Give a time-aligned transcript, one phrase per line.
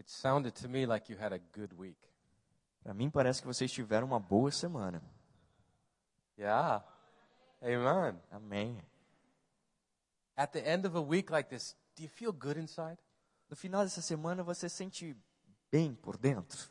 [0.00, 1.98] It sounded to me like you had a good week.
[2.82, 5.02] Para mim parece que vocês tiveram uma boa semana.
[6.38, 6.82] Yeah.
[7.62, 8.18] Amen.
[8.32, 8.82] Amém.
[10.34, 12.96] At the end of a week like this, do you feel good inside?
[13.50, 15.14] No final dessa semana você sente
[15.70, 16.70] bem por dentro.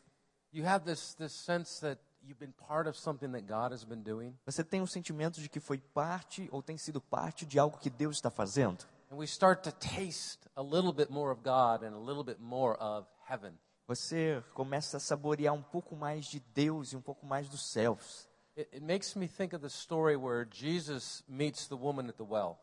[0.52, 4.02] You have this, this sense that you've been part of something that God has been
[4.02, 4.36] doing.
[4.44, 7.92] Você tem um sentimento de que foi parte ou tem sido parte de algo que
[7.92, 8.84] Deus está fazendo.
[9.12, 12.40] And we start to taste a little bit more of God and a little bit
[12.40, 13.54] more of heaven.
[13.88, 18.28] Você começa a saborear um pouco mais de Deus e um pouco mais dos céus.
[18.58, 22.24] It, it makes me think of the story where Jesus meets the woman at the
[22.24, 22.58] well.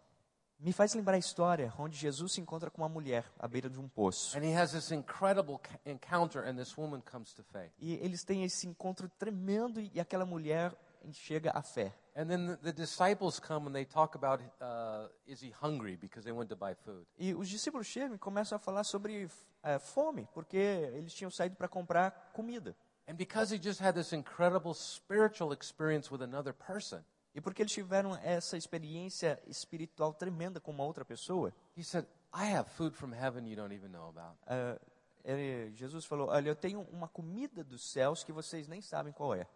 [0.58, 3.78] Me faz lembrar a história onde Jesus se encontra com uma mulher à beira de
[3.78, 4.38] um poço.
[4.38, 7.72] And he has this incredible ca- encounter, and this woman comes to faith.
[7.78, 10.74] E eles têm esse encontro tremendo e aquela mulher
[11.12, 11.92] chega à fé.
[12.18, 16.32] And then the, disciples come and they talk about uh, is he hungry because they
[16.32, 17.06] went to buy food.
[17.18, 19.28] E os discípulos chegam e começam a falar sobre
[19.62, 22.74] eh, fome, porque eles tinham saído para comprar comida.
[23.06, 27.72] And because he just had this incredible spiritual experience with another person, E porque eles
[27.72, 33.12] tiveram essa experiência espiritual tremenda com uma outra pessoa, he said, I have food from
[33.12, 34.38] heaven you don't even know about.
[34.46, 34.80] eh,
[35.22, 39.34] ele- Jesus falou: Olha, eu tenho uma comida dos céus que vocês nem sabem qual
[39.34, 39.46] é.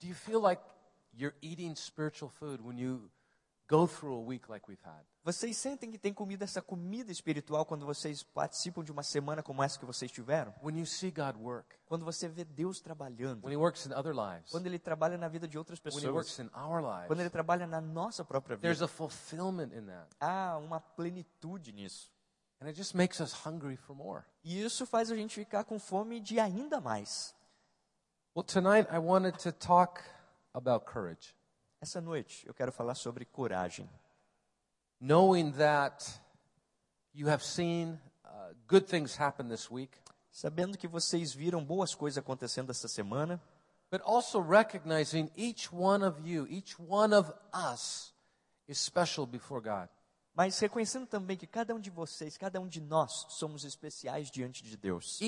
[0.00, 0.60] Do you feel like
[1.16, 3.10] you're eating spiritual food when you
[3.68, 5.04] go through a week like we've had?
[5.24, 9.62] Vocês sentem que tem comida, essa comida espiritual, quando vocês participam de uma semana como
[9.62, 10.52] essa que vocês tiveram?
[10.62, 14.14] When you see God work, Quando você vê Deus trabalhando, when he works in other
[14.14, 17.06] lives, quando Ele trabalha na vida de outras when he works pessoas, in our lives,
[17.06, 20.08] quando Ele trabalha na nossa própria there's vida, a fulfillment in that.
[20.20, 22.12] há uma plenitude nisso.
[22.60, 24.24] And it just makes us hungry for more.
[24.42, 27.34] E isso faz a gente ficar com fome de ainda mais.
[28.36, 30.02] Well, tonight I wanted to talk
[30.54, 31.34] about courage.
[31.80, 33.88] Essa noite eu quero falar sobre coragem.
[35.00, 36.20] Knowing that
[37.12, 39.98] you have seen uh, good things happen this week,
[40.34, 43.40] Sabendo que vocês viram boas coisas acontecendo essa semana,
[43.88, 48.12] but also recognizing each one of you, each one of us
[48.66, 49.88] is special before God.
[50.34, 54.62] Mas reconhecendo também que cada um de vocês, cada um de nós, somos especiais diante
[54.62, 55.20] de Deus.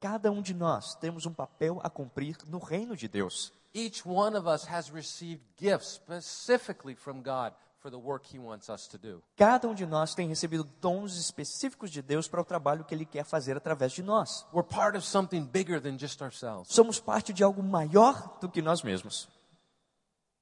[0.00, 3.52] Cada um de nós temos um papel a cumprir no reino de Deus.
[3.74, 8.68] Each one of us has received gifts specifically from God for the work He wants
[8.68, 9.22] us to do.
[9.36, 13.04] Cada um de nós tem recebido dons específicos de Deus para o trabalho que Ele
[13.04, 14.46] quer fazer através de nós.
[14.52, 16.72] We're part of something bigger than just ourselves.
[16.72, 19.28] Somos parte de algo maior do que nós mesmos.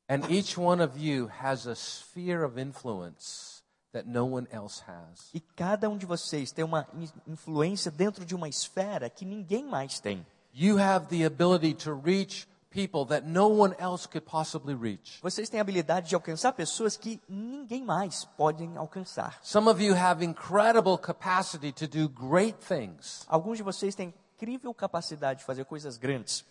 [0.08, 3.62] And each one of you has a sphere of influence
[3.92, 5.30] that no one else has.
[5.34, 9.64] E cada um de vocês tem uma in- influência dentro de uma esfera que ninguém
[9.64, 10.24] mais tem.
[10.54, 15.18] You have the ability to reach people that no one else could possibly reach.
[15.22, 19.38] Vocês têm a habilidade de alcançar pessoas que ninguém mais podem alcançar.
[19.42, 23.24] Some of you have incredible capacity to do great things.
[23.26, 26.44] Alguns de vocês têm incrível capacidade de fazer coisas grandes,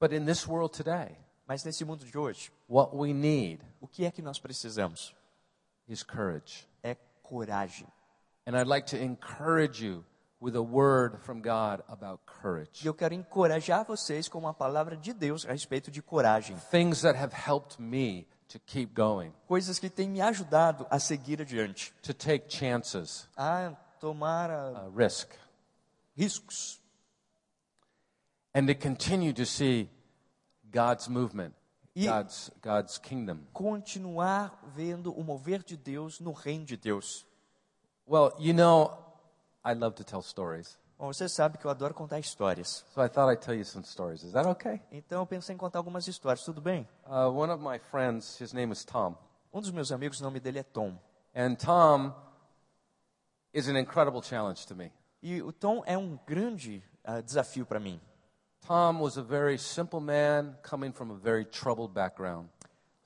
[0.00, 1.16] But in this world today,
[1.50, 5.12] mas nesse mundo de hoje, what we need o que é que nós precisamos?
[5.88, 6.64] is courage.
[6.80, 6.94] É
[7.24, 7.88] coragem.
[8.46, 10.04] And I'd like to encourage you
[10.40, 12.86] with a word from God about E courage.
[12.86, 16.56] eu quero encorajar vocês com uma palavra de Deus a respeito de coragem.
[16.70, 21.42] Things that have helped me to keep going, Coisas que têm me ajudado a seguir
[21.42, 25.34] adiante, to take chances, a tomar ah, uh, risk,
[26.16, 26.80] riscos
[28.54, 29.90] and to continue to see
[30.72, 31.52] God's movement,
[31.94, 33.40] E- God's, God's kingdom.
[33.52, 37.26] continuar vendo o mover de Deus no reino de Deus.
[38.06, 38.92] Well, you know,
[39.64, 40.78] I love to tell stories.
[40.98, 42.84] Bom, você sabe que eu adoro contar histórias.
[42.94, 44.22] So I thought I'd tell you some stories.
[44.22, 44.82] Is that okay?
[44.92, 46.86] Então eu pensei em contar algumas histórias, tudo bem?
[47.06, 49.16] Uh, one of my friends, his name is Tom.
[49.52, 50.96] Um dos meus amigos, o nome dele é Tom.
[51.34, 52.12] And Tom
[53.52, 54.92] is an incredible challenge to me.
[55.22, 58.00] E o Tom é um grande ah, desafio para mim.
[58.66, 62.48] Tom was a very simple man coming from a very troubled background.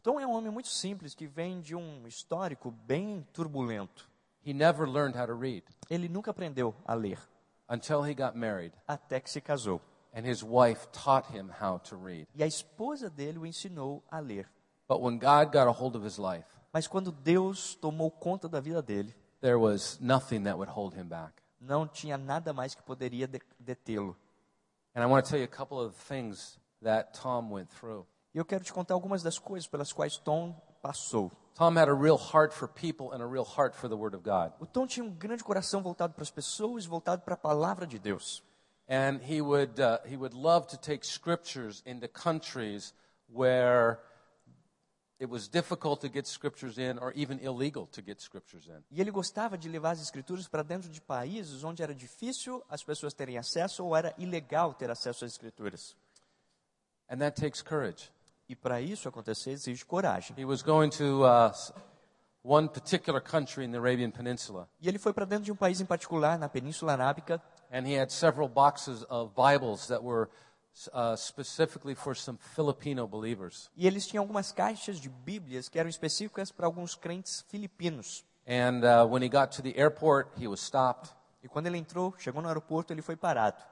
[0.03, 4.09] Tom é um homem muito simples que vem de um histórico bem turbulento.
[4.45, 7.19] He never learned how to read Ele nunca aprendeu a ler
[7.69, 9.81] until he got married, até que se casou.
[10.15, 12.27] and his wife taught him how to read.
[12.35, 14.47] E a esposa dele o ensinou a ler.
[14.87, 18.61] But when God got a hold of his life, Mas quando Deus tomou conta da
[18.61, 21.33] vida dele, there was nothing that would hold him back.
[21.61, 24.15] não tinha nada mais que poderia de- detê-lo.
[28.35, 31.33] E eu quero te contar algumas das coisas pelas quais Tom passou.
[31.55, 34.23] Tom had a real heart for people and a real heart for the Word of
[34.23, 34.53] God.
[34.61, 37.99] O Tom tinha um grande coração voltado para as pessoas, voltado para a palavra de
[37.99, 38.43] Deus.
[38.89, 42.93] And he would, uh, he would love to take scriptures into countries
[43.29, 43.99] where
[45.21, 48.83] it was difficult to get scriptures in or even illegal to get scriptures in.
[48.91, 52.83] E ele gostava de levar as escrituras para dentro de países onde era difícil as
[52.83, 55.97] pessoas terem acesso ou era ilegal ter acesso às escrituras.
[57.09, 58.11] And that takes courage.
[58.49, 60.37] E para isso acontecer exige coragem.
[60.39, 61.53] He was going to uh,
[62.43, 65.81] one particular country in the Arabian Peninsula, E ele foi para dentro de um país
[65.81, 67.41] em particular, na Península Arábica,
[67.73, 70.29] and he had several boxes of Bibles that were
[70.93, 73.71] uh, specifically for some Filipino believers.
[73.77, 78.25] e eles tinham algumas caixas de Bíblias que eram específicas para alguns crentes filipinos.
[78.47, 81.11] And uh, when he got to the airport, he was stopped,
[81.43, 83.63] E quando ele entrou, chegou no aeroporto, ele foi parado.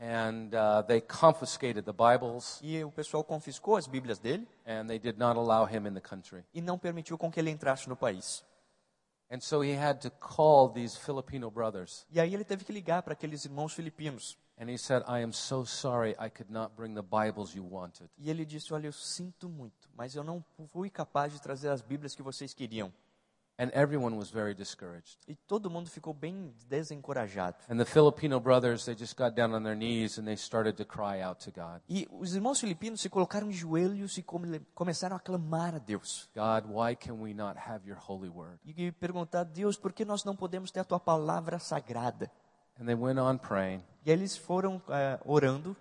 [0.00, 4.98] and uh, they confiscated the Bibles, E o pessoal confiscou as Bíblias dele and they
[4.98, 6.44] did not allow him in the country.
[6.52, 8.44] e não permitiu com que ele entrasse no país.
[9.30, 12.06] And so he had to call these Filipino brothers.
[12.10, 14.36] E aí ele teve que ligar para aqueles irmãos filipinos.
[14.56, 18.08] And he said, I am so sorry I could not bring the Bibles you wanted.
[18.16, 21.82] E ele disse: Olha, eu sinto muito, mas eu não fui capaz de trazer as
[21.82, 22.92] Bíblias que vocês queriam.
[23.56, 25.16] And everyone was very discouraged.
[25.28, 27.56] E todo mundo ficou bem desencorajado.
[27.70, 30.84] And the Filipino brothers, they just got down on their knees and they started to
[30.84, 35.14] cry out to God E os irmãos filipinos se colocaram de joelhos e come- começaram
[35.16, 36.28] a clamar a Deus.
[36.34, 38.58] God, why can we not have your holy word?
[38.64, 42.30] E perguntar a Deus por que nós não podemos ter a tua palavra sagrada.
[42.80, 43.82] And they went on praying.
[44.04, 45.76] E eles foram eh, orando.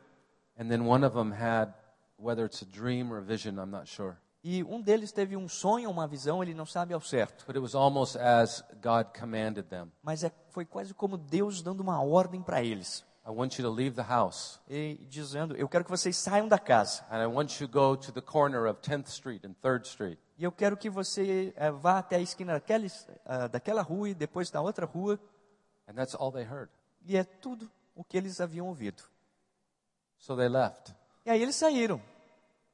[0.58, 1.74] And then one of them had,
[2.18, 5.48] whether it's a dream or a vision, I'm not sure, E um deles teve um
[5.48, 7.46] sonho, uma visão, ele não sabe ao certo.
[7.48, 11.80] but it was almost as God commanded them Mas é, foi quase como Deus dando
[11.80, 13.06] uma ordem para eles.
[13.26, 16.60] I want you to leave the house E dizendo: Eu quero que vocês saiam da
[16.60, 17.04] casa.
[17.10, 20.20] and I want you to go to the corner of 10th Street and 3rd Street.
[20.38, 22.86] E eu quero que você eh, vá até a esquina daquela,
[23.26, 25.18] ah, daquela rua e depois da outra rua.
[25.88, 26.70] And that's all they heard.
[27.06, 29.04] E é tudo o que eles haviam ouvido.
[30.18, 30.94] So they left.
[31.26, 32.02] E aí eles saíram.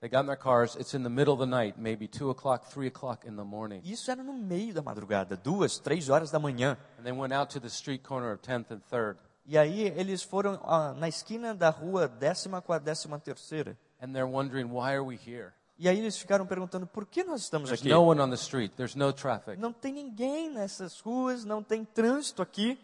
[0.02, 0.76] They got in their cars.
[0.76, 3.82] It's in the middle of the night, maybe 2 o'clock, 3 o'clock in the morning.
[3.84, 6.78] Isso era no meio da madrugada, duas, três horas da manhã.
[6.98, 9.18] And they went out to the street corner of 10th and 3rd.
[9.46, 13.78] E aí eles foram ah, na esquina da rua décima com a décima terceira.
[14.02, 15.52] And they're wondering, why are we here?
[15.78, 17.90] E aí eles ficaram perguntando por que nós estamos There's aqui.
[17.90, 18.74] no one on the street.
[18.76, 19.58] There's no traffic.
[19.60, 22.80] Não tem ninguém nessas ruas, não tem trânsito aqui.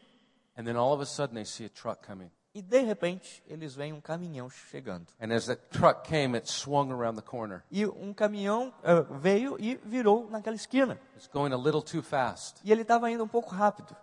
[0.58, 2.32] And then all of a sudden they see a truck coming.
[2.54, 5.08] E de repente eles veem um caminhão chegando.
[5.20, 7.64] And as the truck came, it swung around the corner.
[7.70, 10.98] E um caminhão ah, veio e virou naquela esquina.
[11.16, 12.62] It's going a little too fast.
[12.64, 13.94] E ele estava indo um pouco rápido.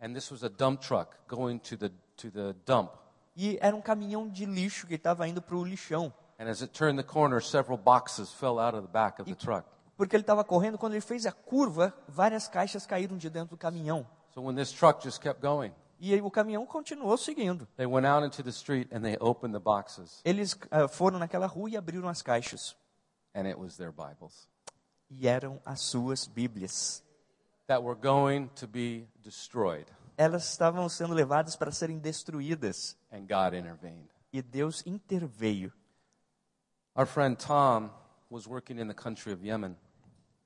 [0.00, 2.92] And this was a dump truck going to the, to the dump.
[3.36, 6.12] E era um caminhão de lixo que estava indo para o lixão.
[6.38, 9.36] And as it turned the corner, several boxes fell out of the back of the
[9.36, 9.66] truck.
[9.96, 13.58] Porque ele estava correndo, quando ele fez a curva, várias caixas caíram de dentro do
[13.58, 14.06] caminhão.
[14.36, 17.66] So when this truck just kept going, E o caminhão continuou seguindo.
[17.78, 20.20] they went out into the street and they opened the boxes.
[20.26, 22.76] Eles ah, foram naquela rua e abriram as caixas.
[23.34, 24.46] And it was their Bibles
[25.08, 27.02] E eram as suas Bíblias.
[27.66, 29.86] that were going to be destroyed.
[30.18, 32.94] Elas estavam sendo levadas para serem destruídas.
[33.10, 34.10] And God intervened.
[34.34, 35.72] E Deus interveio.
[36.94, 37.90] Our friend Tom
[38.30, 39.78] was working in the country of Yemen.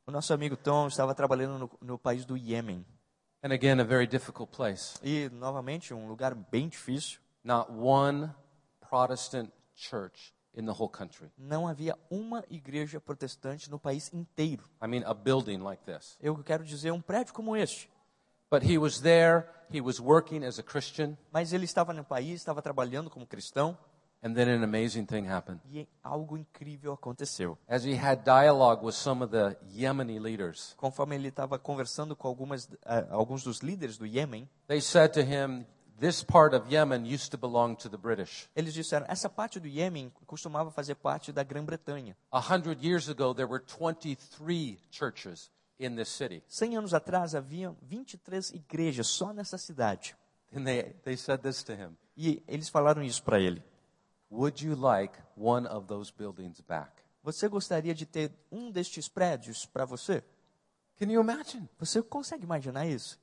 [0.06, 2.86] O nosso amigo Tom estava trabalhando no, no país do Iêmen.
[3.42, 4.98] And again, a very difficult place.
[5.02, 7.20] E, novamente, um lugar bem difícil.
[7.42, 8.34] Not one
[8.80, 11.30] Protestant church in the whole country.
[11.38, 14.64] Não havia uma igreja protestante no país inteiro.
[14.82, 16.18] I mean, a building like this.
[16.20, 17.88] Eu quero dizer, um prédio como este.
[18.50, 22.40] But he was there, he was working as a Christian, Mas ele estava no país,
[22.40, 23.78] estava trabalhando como cristão.
[24.22, 25.60] And then an amazing thing happened.
[25.72, 27.56] E algo incrível aconteceu.
[27.68, 32.28] As he had dialogue with some of the Yemeni leaders, Conforme ele estava conversando com
[32.28, 35.64] algumas, eh, alguns dos líderes do Iêmen, they said to him,
[35.98, 38.48] This part of Yemen used to belong to the British.
[38.56, 42.16] eles disseram: essa parte do Iêmen costumava fazer parte da Grã-Bretanha.
[42.32, 46.42] A hundred years ago, there were 23 churches in this city.
[46.48, 50.16] Cem anos atrás havia 23 igrejas só nessa cidade.
[50.54, 53.62] And they, they said this to him E eles falaram isso para ele.
[54.30, 56.90] Would you like one of those buildings back?
[57.22, 60.22] Você gostaria de ter um destes prédios para você?
[60.98, 61.68] Can you imagine?
[61.78, 63.18] Você consegue imaginar isso?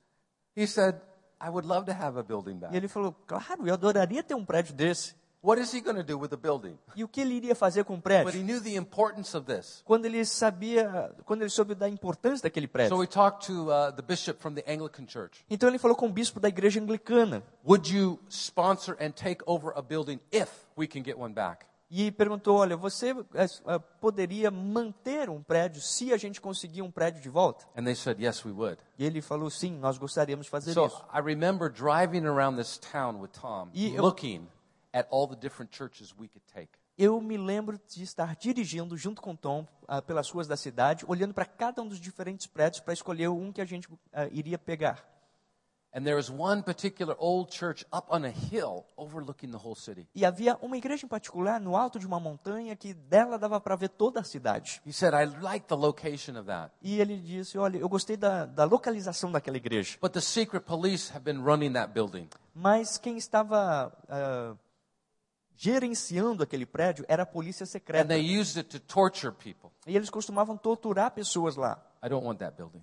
[0.55, 0.95] He said,
[1.41, 2.75] I would love to have a building E back.
[2.75, 5.15] ele falou: Claro, eu adoraria ter um prédio desse.
[5.43, 6.77] What is he going to do with the building?
[6.95, 8.31] E o que ele iria fazer com o But prédio?
[8.39, 9.81] he knew the importance of this.
[9.85, 12.97] Quando ele sabia, quando ele soube da importância daquele So prédio.
[12.97, 15.45] we talked to uh, the bishop from the Anglican church.
[15.49, 19.71] Então ele falou com o bispo da igreja anglicana Would you sponsor and take over
[19.75, 21.65] a building if we can get one back?
[21.89, 27.21] e perguntou: Olha, você eh, poderia manter um prédio se a gente conseguir um prédio
[27.21, 27.63] de volta?
[27.77, 28.77] And they said, yes, we would.
[28.99, 31.01] E ele falou: Sim, nós gostaríamos de fazer So isso.
[31.13, 34.45] I remember driving around this town with Tom, E eu- looking
[34.97, 36.71] at all the different churches we could take.
[36.97, 41.33] Eu me lembro de estar dirigindo junto com Tom ah, pelas ruas da cidade, olhando
[41.33, 45.05] para cada um dos diferentes prédios para escolher um que a gente ah, iria pegar.
[45.93, 50.07] And there was one particular old church up on a hill overlooking the whole city.
[50.13, 53.75] E havia uma igreja em particular no alto de uma montanha que dela dava para
[53.75, 54.81] ver toda a cidade.
[54.85, 56.71] He said, I like the location of that.
[56.81, 59.97] E ele disse: Olha, eu gostei da, da localização daquela igreja.
[60.01, 62.27] But the secret police have been running that building.
[62.53, 64.55] Mas quem estava ah,
[65.57, 68.07] gerenciando aquele prédio era a polícia And secreta.
[68.07, 69.69] they used it to torture people.
[69.85, 71.83] E eles costumavam torturar pessoas lá.
[72.03, 72.81] I don't want that building.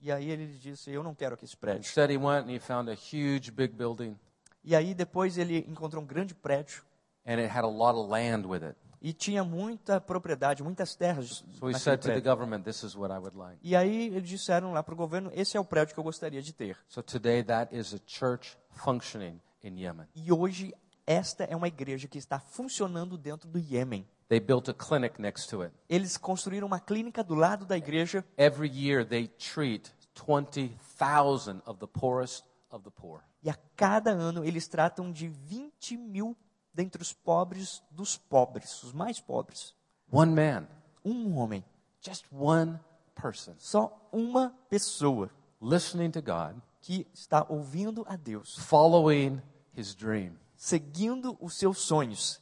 [0.00, 1.80] E aí ele disse: Eu não quero aquele prédio.
[1.80, 4.16] Instead, he went and he found a huge, big building,
[4.62, 6.82] E aí depois ele encontrou um grande prédio
[7.26, 8.76] and it had a lot of land with it.
[9.02, 11.44] e tinha muita propriedade, muitas terras.
[11.58, 12.22] So he said to the prédio.
[12.30, 13.58] government, This is what I would like.
[13.62, 16.40] E aí eles disseram lá para o governo: Esse é o prédio que eu gostaria
[16.40, 16.76] de ter.
[16.88, 20.06] So today, that is a church functioning in Yemen.
[20.14, 20.72] E hoje
[21.06, 24.06] esta é uma igreja que está funcionando dentro do Iêmen.
[24.28, 25.74] They built a clinic next to it.
[25.88, 31.86] Eles construíram uma clínica do lado da igreja Every year, they treat 20,000 of the
[31.86, 33.20] poorest of the poor.
[33.42, 36.36] e a cada ano eles tratam de 20 mil
[36.72, 39.74] dentre os pobres dos pobres, os mais pobres.
[40.10, 40.66] One man,
[41.04, 41.62] Um homem,
[42.00, 42.80] just one
[43.14, 45.28] person, só uma pessoa
[45.60, 49.40] listening to God, que está ouvindo a Deus, following
[49.76, 50.32] his dream,
[50.64, 52.40] seguindo os seus sonhos,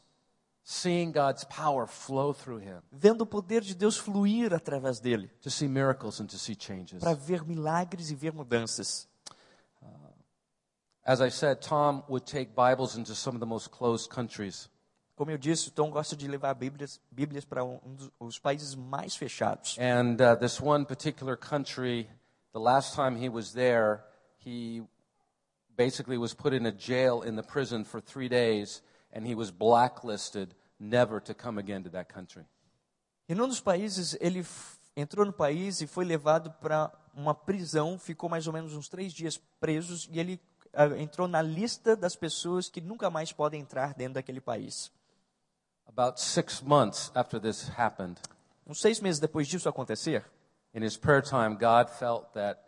[0.62, 5.50] seeing God's power flow through him, vendo o poder de Deus fluir através dele, to
[5.50, 7.00] see miracles and to see changes.
[7.00, 9.08] para ver milagres e ver mudanças.
[11.04, 14.70] As I said, Tom would take Bibles into some of the most closed countries.
[15.16, 19.16] Como eu disse, Tom gosta de levar Bíblias, Bíblias para um dos os países mais
[19.16, 19.76] fechados.
[19.80, 22.08] And uh, this one particular country,
[22.52, 24.04] the last time he was there,
[24.38, 24.84] he
[25.76, 29.50] basically was put in a jail in the prison for three days, and he was
[29.50, 32.44] blacklisted never to come again to that country.
[33.28, 34.44] E num dos países, ele
[34.96, 39.12] entrou no país e foi levado para uma prisão, ficou mais ou menos uns três
[39.12, 40.40] dias presos e ele
[40.72, 44.90] ah, entrou na lista das pessoas que nunca mais podem entrar dentro daquele país.
[45.86, 48.18] About six months after this happened,
[48.66, 50.24] Uns seis meses depois disso acontecer,
[50.72, 52.60] in his prayer time, God felt that,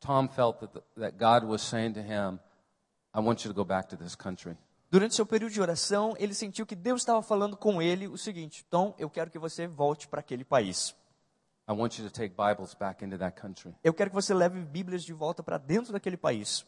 [0.00, 2.38] Tom felt that, that God was saying to him,
[3.14, 4.56] I want you to go back to this country.
[4.90, 8.64] durante seu período de oração, ele sentiu que Deus estava falando com ele o seguinte:
[8.70, 10.94] Tom, eu quero que você volte para aquele país.
[11.68, 13.74] I want you to take Bibles back into that country.
[13.82, 16.64] Eu quero que você leve Bíblias de volta para dentro daquele país.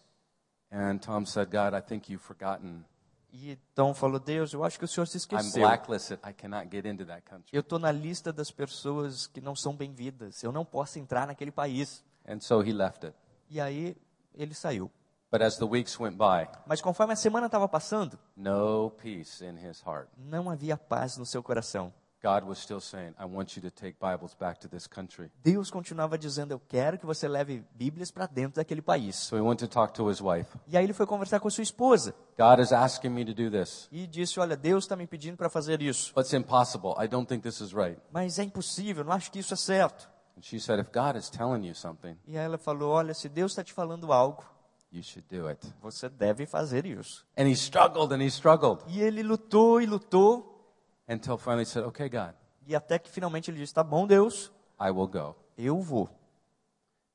[0.71, 2.85] And Tom said, God, I think you've forgotten.
[3.33, 5.63] E Tom falou: Deus, eu acho que o senhor se I'm esqueceu.
[5.63, 6.19] blacklisted.
[6.29, 7.49] I cannot get into that country.
[7.53, 10.43] Eu estou na lista das pessoas que não são bem-vindas.
[10.43, 12.03] Eu não posso entrar naquele país.
[12.29, 13.15] And so he left it.
[13.51, 13.97] E aí
[14.35, 14.91] ele saiu.
[15.31, 19.57] But as the weeks went by, Mas conforme a semana estava passando, no peace in
[19.59, 20.09] his heart.
[20.17, 21.93] não havia paz no seu coração.
[22.21, 25.31] God was still saying, I want you to take Bibles back to this country.
[25.45, 29.15] Deus continuava dizendo: Eu quero que você leve Bíblias para dentro daquele país.
[29.17, 30.51] So he went to talk to his wife.
[30.67, 33.51] E aí ele foi conversar com a sua esposa God is asking me to do
[33.51, 36.13] this, e disse: Olha, Deus está me pedindo para fazer isso.
[36.13, 36.95] but it's impossible.
[36.99, 38.01] I don't think this is right.
[38.11, 40.11] Mas é impossível, não acho que isso é certo.
[40.39, 43.29] And she said, If God is telling you something, E aí ela falou: Olha, se
[43.29, 44.45] Deus está te falando algo,
[44.93, 45.61] you should do it.
[45.83, 47.27] você deve fazer isso.
[47.37, 50.65] And he struggled and he struggled E ele lutou e lutou,
[51.09, 54.53] until finally he said, Okay, God, e até que finalmente ele disse: Tá bom, Deus,
[54.81, 55.35] I will go.
[55.57, 56.09] eu vou.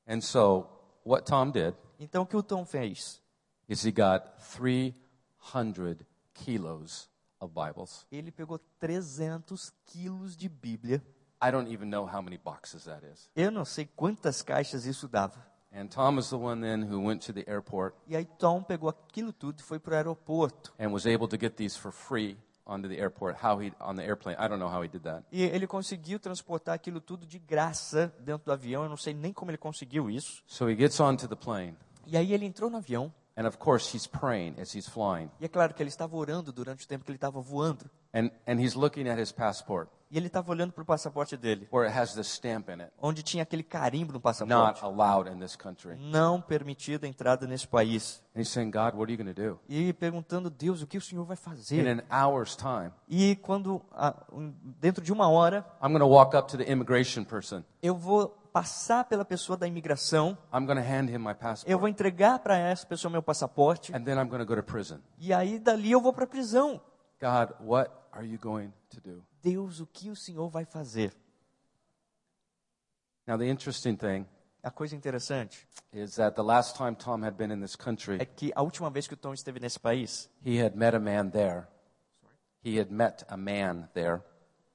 [0.06, 0.68] And so
[1.02, 3.22] what Tom did Então o que o Tom fez?
[3.66, 6.04] is he got 300
[6.34, 7.08] kilos
[7.40, 8.06] of Bibles.
[8.12, 11.02] Ele pegou 300 quilos de Bíblia.
[11.42, 13.28] I don't even know how many boxes that is.
[13.36, 15.44] Eu não sei quantas caixas isso dava.
[15.76, 18.88] And Tom is the one then who went to the airport E aí Tom pegou
[18.88, 20.72] aquilo tudo e foi para o aeroporto.
[20.78, 23.36] and was able to get these for free onto the airport.
[23.44, 24.36] How he on the airplane?
[24.38, 25.24] I don't know how he did that.
[25.32, 28.84] E ele conseguiu transportar aquilo tudo de graça dentro do avião.
[28.84, 30.42] Eu não sei nem como ele conseguiu isso.
[30.46, 31.76] So he gets onto the plane,
[32.06, 33.12] E aí ele entrou no avião.
[33.36, 36.52] And of course he's praying as he's flying, E é claro que ele estava orando
[36.52, 37.90] durante o tempo que ele estava voando.
[38.14, 41.66] and and he's looking at his passport E ele estava olhando para o passaporte dele,
[41.72, 44.84] where it has the stamp in it, onde tinha aquele carimbo no not passaporte.
[44.84, 45.96] allowed in this country.
[45.98, 48.22] Não permitida a entrada nesse país.
[48.32, 49.58] And he's saying, God, what are you going to do?
[49.68, 51.88] E perguntando, Deus, o que o Senhor vai In fazer?
[51.88, 53.82] an hour's time, E quando,
[54.80, 57.64] dentro de uma hora, I'm going to walk up to the immigration person.
[57.82, 61.34] eu vou passar pela pessoa da imigração, I'm going to hand him my
[61.66, 64.62] eu vou entregar para essa pessoa meu passaporte, and then I'm going to go to
[64.62, 65.00] prison.
[65.18, 66.80] e aí dali eu vou para a prisão.
[67.20, 69.26] God, what are you going to do?
[69.42, 71.12] Deus, o que o Senhor vai fazer?
[73.26, 74.24] Now, the interesting thing
[74.62, 78.24] A coisa interessante is that the last time Tom had been in this é country,
[78.24, 81.28] que a última vez que o Tom esteve nesse país, he had met a man
[81.28, 81.66] there.
[82.64, 84.22] he had met a man there.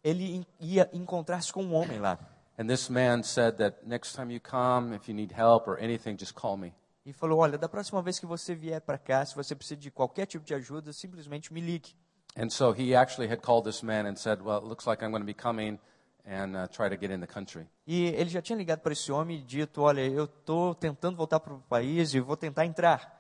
[0.04, 2.20] ele ia encontrar-se com um homem lá.
[2.60, 6.18] And this man said that next time you come, if you need help or anything,
[6.18, 6.74] just call me.
[7.06, 9.90] E falou: Olha, da próxima vez que você vier para cá, se você precisa de
[9.90, 11.96] qualquer tipo de ajuda, simplesmente me ligue.
[12.38, 15.12] And so he actually had called this man and said, Well, it looks like I'm
[15.12, 15.80] going to be coming
[16.26, 17.66] and uh, try to get in the country.
[17.88, 21.40] E ele já tinha ligado para esse homem e dito: Olha, eu estou tentando voltar
[21.40, 23.18] para o país e vou tentar entrar.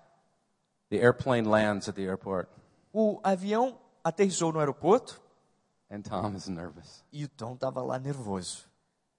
[0.89, 2.50] The airplane lands at the airport,
[2.91, 5.22] O avião aterrissou no aeroporto
[5.89, 7.05] and Tom is nervous.
[7.12, 8.68] e o Tom estava lá nervoso.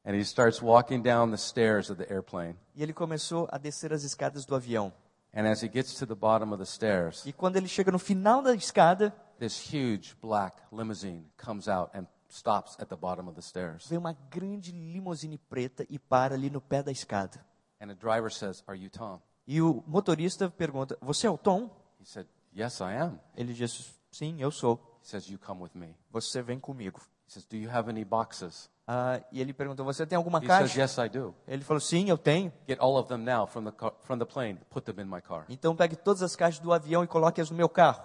[0.04, 2.57] And he starts walking down the stairs of the airplane.
[2.75, 4.92] E ele começou a descer as escadas do avião.
[5.35, 7.99] And as he gets to the bottom of the stairs, E quando ele chega no
[7.99, 13.35] final da escada, this huge black limousine comes out and stops at the bottom of
[13.35, 13.87] the stairs.
[13.88, 17.45] vem uma grande limusine preta e para ali no pé da escada.
[17.80, 19.21] And the driver says, Are you Tom?
[19.47, 21.71] E o motorista pergunta: Você é o Tom?
[22.00, 22.26] He said,
[22.57, 23.19] Yes, I am.
[23.37, 24.99] Ele diz: Sim, eu sou.
[25.02, 25.95] He says, You come with me.
[26.11, 27.00] Você vem comigo.
[27.26, 28.69] He says, Do you have any boxes?
[28.92, 30.80] Ah, e ele perguntou: Você tem alguma He says, caixa?
[30.80, 31.32] Yes, I do.
[31.47, 32.52] Ele falou: Sim, eu tenho.
[32.66, 35.20] Get all of them now from the, car, from the plane, put them in my
[35.20, 35.44] car.
[35.49, 38.02] Então pegue todas as caixas do avião e coloque-as no meu carro.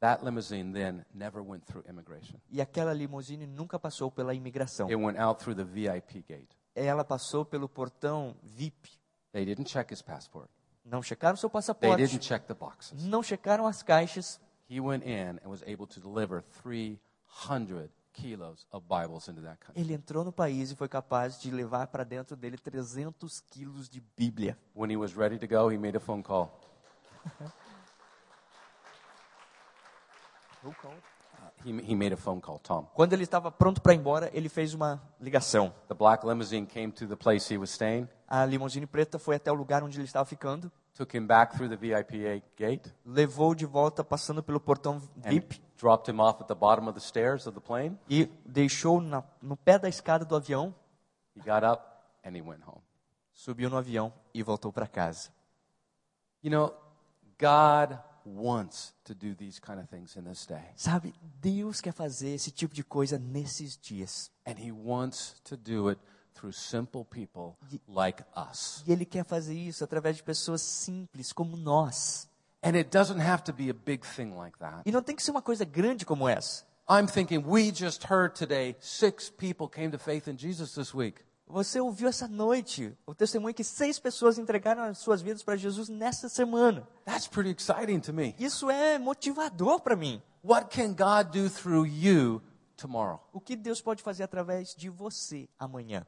[0.00, 2.38] That limousine then never went through immigration.
[2.50, 4.86] E aquela limusine nunca passou pela imigração.
[4.88, 6.54] It went out through the VIP gate.
[6.74, 8.90] Ela passou pelo portão VIP.
[9.32, 10.50] They didn't check his passport.
[10.84, 12.02] Não checaram seu They passaporte.
[12.02, 13.02] didn't check the boxes.
[13.02, 14.38] Não checaram as caixas.
[14.70, 19.80] He went in and was able to deliver 300 kilos of Bibles into that country.
[19.80, 24.02] Ele entrou no país e foi capaz de levar para dentro dele 300 quilos de
[24.16, 24.58] Bíblia.
[24.74, 26.50] When he was ready to go, he made a phone call.
[31.64, 32.86] He, he made a phone call, Tom.
[32.94, 35.72] Quando ele estava pronto para ir embora, ele fez uma ligação.
[35.88, 39.50] The black limousine came to the place he was staying, A limusine preta foi até
[39.50, 43.64] o lugar onde ele estava ficando, took him back through the VIP gate, levou de
[43.64, 47.54] volta passando pelo portão VIP dropped him off at the bottom of the stairs of
[47.54, 47.96] the plane.
[48.10, 50.74] e deixou na, no pé da escada do avião,
[51.36, 51.84] He got up
[52.24, 52.82] and he went home.
[53.32, 55.30] subiu no avião e voltou para casa.
[56.42, 56.74] You know,
[57.38, 60.64] God wants to do these kind of things in this day.
[60.74, 64.32] Sabe, Deus quer fazer esse tipo de coisa nesses dias.
[64.44, 66.00] And he wants to do it
[66.38, 67.56] through simple people
[67.88, 68.84] like us.
[68.86, 72.28] E Ele quer fazer isso através de pessoas simples como nós.
[72.62, 74.82] And it doesn't have to be a big thing like that.
[74.84, 76.66] E não tem que ser uma coisa grande como essa.
[76.88, 81.20] I'm thinking we just heard today six people came to faith in Jesus this week.
[81.46, 85.88] Você ouviu essa noite o testemunho que seis pessoas entregaram as suas vidas para Jesus
[85.88, 86.86] nessa semana.
[87.06, 88.34] That's pretty exciting to me.
[88.38, 90.22] Isso é motivador para mim.
[90.44, 92.42] What can God do through you
[92.76, 93.20] tomorrow?
[93.32, 96.06] O que Deus pode fazer através de você amanhã?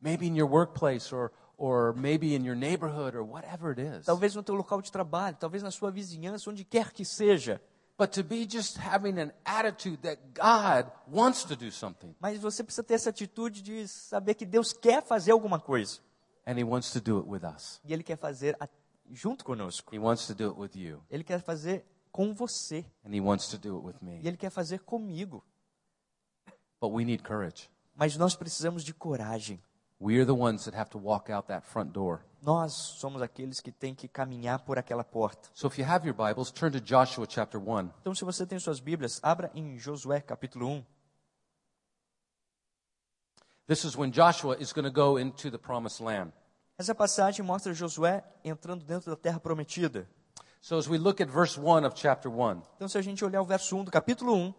[0.00, 4.06] Maybe in your workplace or or maybe in your neighborhood or whatever it is.
[4.06, 7.60] Talvez no teu local de trabalho, talvez na sua vizinhança, onde quer que seja.
[7.98, 12.64] But to be just having an attitude that God wants to do something Mas você
[12.64, 16.00] precisa ter essa atitude de saber que Deus quer fazer alguma coisa.
[16.46, 17.78] and he wants to do it with us.
[17.84, 18.66] E Ele quer fazer a-
[19.12, 19.94] junto conosco.
[19.94, 22.86] He wants to do it with you Ele quer fazer com você.
[23.04, 24.20] and he wants to do it with E me.
[24.26, 25.44] Ele quer fazer comigo.
[26.80, 27.68] But we need courage.
[27.94, 29.60] Mas nós precisamos de coragem.
[30.02, 32.24] We are the ones that have to walk out that front door.
[32.42, 35.50] Nós somos aqueles que têm que caminhar por aquela porta.
[35.52, 37.90] So if you have your Bibles, turn to Joshua chapter 1.
[38.00, 40.84] Então, se você tem suas Bíblias, abra em Josué capítulo 1.
[43.66, 46.32] This is when Joshua is going to go into the promised land.
[46.78, 50.08] Essa passagem mostra Josué entrando dentro da terra prometida.
[50.62, 53.42] So as we look at verse 1 of chapter 1, Então, se a gente olhar
[53.42, 54.54] o verso 1 do capítulo 1,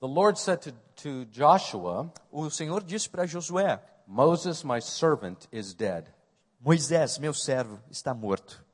[0.00, 5.74] the Lord said to, to Joshua, o Senhor disse para Josué: Moses, my servant, is
[5.74, 6.12] dead.
[6.64, 8.64] Moisés, meu servo, está morto.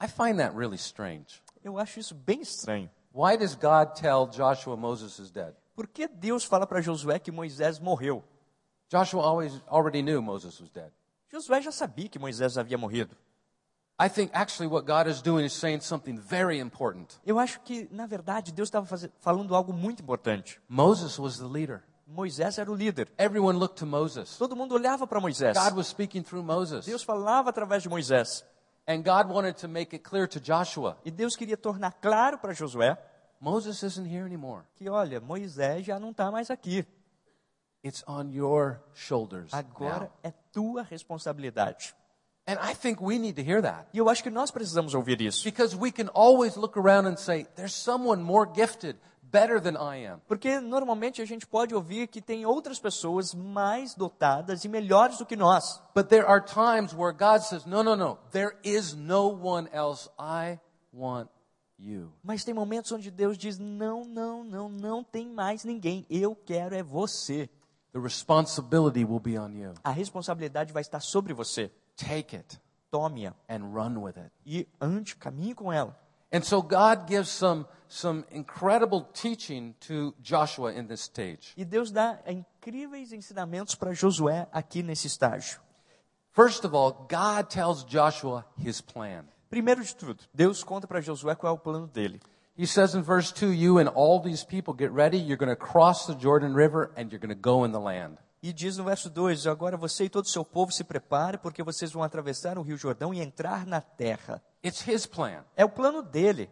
[0.00, 1.42] I find that really strange.
[1.62, 2.90] Eu acho isso bem estranho.
[3.12, 5.54] Why does God tell Joshua Moses is dead?
[5.74, 8.22] Por que Deus fala para Josué que Moisés morreu?
[8.88, 10.92] Joshua always already knew Moses was dead.
[11.32, 13.16] Josué já sabia que Moisés havia morrido.
[13.98, 17.20] I think actually what God is doing is saying something very important.
[17.24, 18.86] Eu acho que, na verdade, Deus estava
[19.20, 20.60] falando algo muito importante.
[20.68, 21.82] Moses was the leader.
[22.06, 23.08] Moisés era o líder.
[23.18, 24.36] Everyone looked to Moses.
[24.36, 25.54] Todo mundo olhava para Moisés.
[25.56, 26.84] God was speaking through Moses.
[26.86, 28.44] Deus falava através de Moisés.
[28.86, 32.52] And God wanted to make it clear to Joshua, E Deus queria tornar claro para
[32.52, 32.98] Josué
[33.40, 34.62] Moses isn't here anymore.
[34.76, 36.86] que, olha, Moisés já não está mais aqui.
[37.82, 40.10] It's on your shoulders Agora now.
[40.22, 41.94] é tua responsabilidade.
[42.46, 43.86] And I think we need to hear that.
[43.94, 45.42] E eu acho que nós precisamos ouvir isso.
[45.44, 48.98] Because we can always look around and say, there's someone more gifted,
[49.34, 50.20] better than I am.
[50.28, 55.26] Porque normalmente a gente pode ouvir que tem outras pessoas mais dotadas e melhores do
[55.26, 55.82] que nós.
[55.92, 60.08] But there are times where God says, no, no, no, there is no one else.
[60.16, 60.60] I
[60.92, 61.28] want
[61.76, 62.12] you.
[62.22, 66.06] Mas tem momentos onde Deus diz: não, não, não, não tem mais ninguém.
[66.08, 67.50] Eu quero é você.
[67.92, 69.74] The responsibility will be on you.
[69.82, 71.72] A responsabilidade vai estar sobre você.
[71.96, 74.30] Take it Tome-a and run with it.
[74.46, 75.98] e ande, caminhe com ela.
[76.34, 81.52] And so God gives some, some incredible teaching to Joshua in this stage.
[81.56, 85.60] E Deus dá incríveis ensinamentos para Josué aqui nesse estágio.
[86.32, 89.22] First of all, God tells Joshua his plan.
[89.48, 92.20] Primeiro de tudo, Deus conta para Josué qual é o plano dele.
[92.56, 95.18] He says in verse 2 You and all these people get ready.
[95.18, 98.18] You're going to cross the Jordan River and you're going to go in the land.
[98.44, 101.62] E diz no verso 2: Agora você e todo o seu povo se prepare, porque
[101.62, 104.42] vocês vão atravessar o Rio Jordão e entrar na terra.
[104.62, 105.42] It's his plan.
[105.56, 106.50] É o plano dele.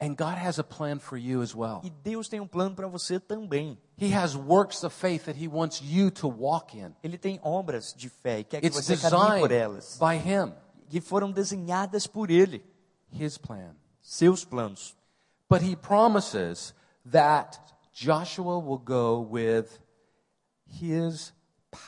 [0.00, 1.80] And God has a plan for you as well.
[1.82, 3.76] E Deus tem um plano para você também.
[4.00, 6.94] He has works of faith that He wants you to walk in.
[7.02, 9.98] Ele tem obras de fé e quer que It's você caminhe por elas.
[9.98, 10.54] by Him,
[10.88, 12.64] Que foram desenhadas por ele.
[13.12, 13.74] His plan.
[14.00, 14.94] Seus planos.
[15.50, 16.72] But He promises
[17.10, 17.58] that
[17.92, 19.82] Joshua will go with
[20.66, 21.32] His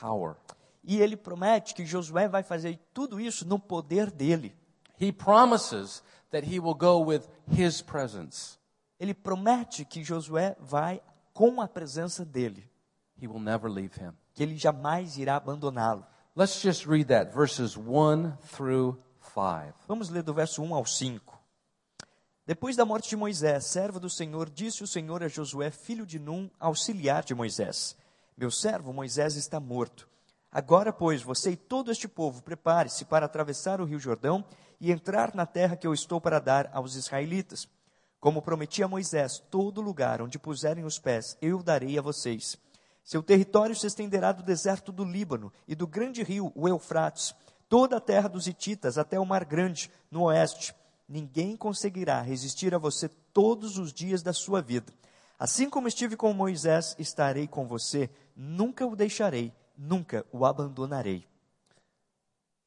[0.00, 0.36] power.
[0.84, 4.54] E ele promete que Josué vai fazer tudo isso no poder dele.
[5.00, 8.58] He promises that He will go with His presence.
[8.98, 11.02] Ele promete que Josué vai
[11.34, 12.70] com a presença dele,
[13.20, 14.12] He will never leave him.
[14.32, 16.06] que ele jamais irá abandoná-lo.
[16.34, 18.98] Let's just read that, verses 1 through
[19.34, 19.74] 5.
[19.88, 21.36] Vamos ler do verso 1 ao 5.
[22.46, 26.18] Depois da morte de Moisés, servo do Senhor, disse o Senhor a Josué, filho de
[26.18, 27.96] Num, auxiliar de Moisés:
[28.38, 30.06] Meu servo Moisés está morto.
[30.52, 34.44] Agora, pois, você e todo este povo, prepare-se para atravessar o rio Jordão
[34.78, 37.66] e entrar na terra que eu estou para dar aos israelitas.
[38.20, 42.58] Como prometi a Moisés, todo lugar onde puserem os pés, eu darei a vocês.
[43.02, 47.34] Seu território se estenderá do deserto do Líbano e do grande rio, o Eufrates,
[47.70, 50.74] toda a terra dos Hititas até o Mar Grande, no oeste.
[51.08, 54.92] Ninguém conseguirá resistir a você todos os dias da sua vida.
[55.38, 61.26] Assim como estive com Moisés, estarei com você, nunca o deixarei, nunca o abandonarei.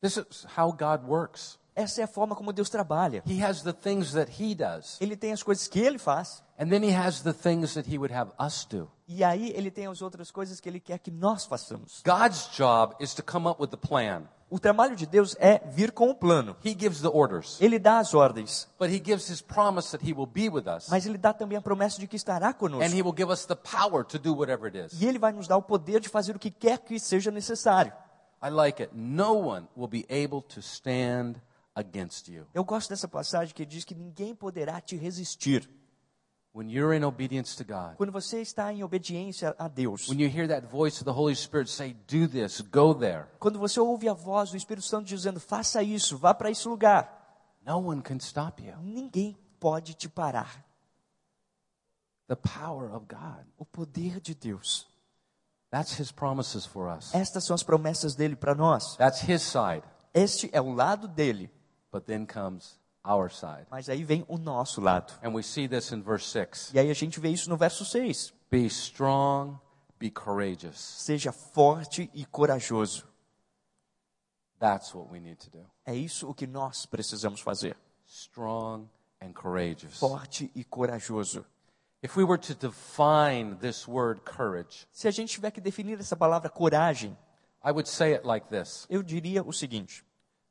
[0.01, 1.59] This is how God works.
[1.75, 3.23] Essa é a forma como Deus trabalha.
[3.25, 6.67] He has the things that He does, Ele tem as coisas que ele faz, and
[6.69, 8.89] then He has the things that He would have us do.
[9.07, 12.01] e aí ele tem as outras coisas que ele quer que nós façamos.
[12.05, 14.23] God's job is to come up with the plan.
[14.51, 16.55] O trabalho de Deus é vir com o plano.
[16.65, 20.13] He gives the orders, Ele dá as ordens, but He gives His promise that He
[20.13, 22.95] will be with us, mas ele dá também a promessa de que estará and conosco.
[22.95, 24.99] He will give us the power to do whatever it is.
[24.99, 27.93] E ele vai nos dar o poder de fazer o que quer que seja necessário.
[28.41, 28.95] I like it.
[28.95, 31.35] No one will be able to stand
[31.75, 32.45] against you.
[32.53, 35.69] Eu gosto dessa passagem que diz que ninguém poderá te resistir.
[37.95, 41.35] Quando você está em obediência a Deus, when you hear that voice of the Holy
[41.35, 45.39] Spirit say, Do this, go there, quando você ouve a voz do Espírito Santo dizendo,
[45.39, 48.75] faça isso, vá para esse lugar, no one can stop you.
[48.81, 50.65] ninguém pode te parar.
[52.27, 53.45] The power of God.
[53.57, 54.87] O poder de Deus.
[55.71, 57.13] That's His promises for us.
[57.13, 58.95] Estas são as promessas dele para nós.
[58.97, 59.83] That's His side.
[60.13, 61.51] Este é o lado dele,
[61.91, 62.78] But then comes
[63.09, 63.65] our side.
[63.71, 65.13] mas aí vem o nosso lado.
[65.23, 66.71] And we see this in verse 6.
[66.73, 68.33] E aí a gente vê isso no verso 6.
[68.51, 69.57] Be strong,
[69.99, 70.77] be courageous.
[70.79, 73.07] Seja forte e corajoso.
[74.59, 75.65] That's what we need to do.
[75.85, 77.77] É isso o que nós precisamos fazer.
[78.05, 78.89] Strong
[79.21, 79.97] and courageous.
[79.97, 81.45] Forte e corajoso.
[82.01, 86.15] If we were to define this word courage, Se a gente tiver que definir essa
[86.15, 87.17] palavra coragem,
[87.63, 90.03] I would say it like this eu diria o seguinte: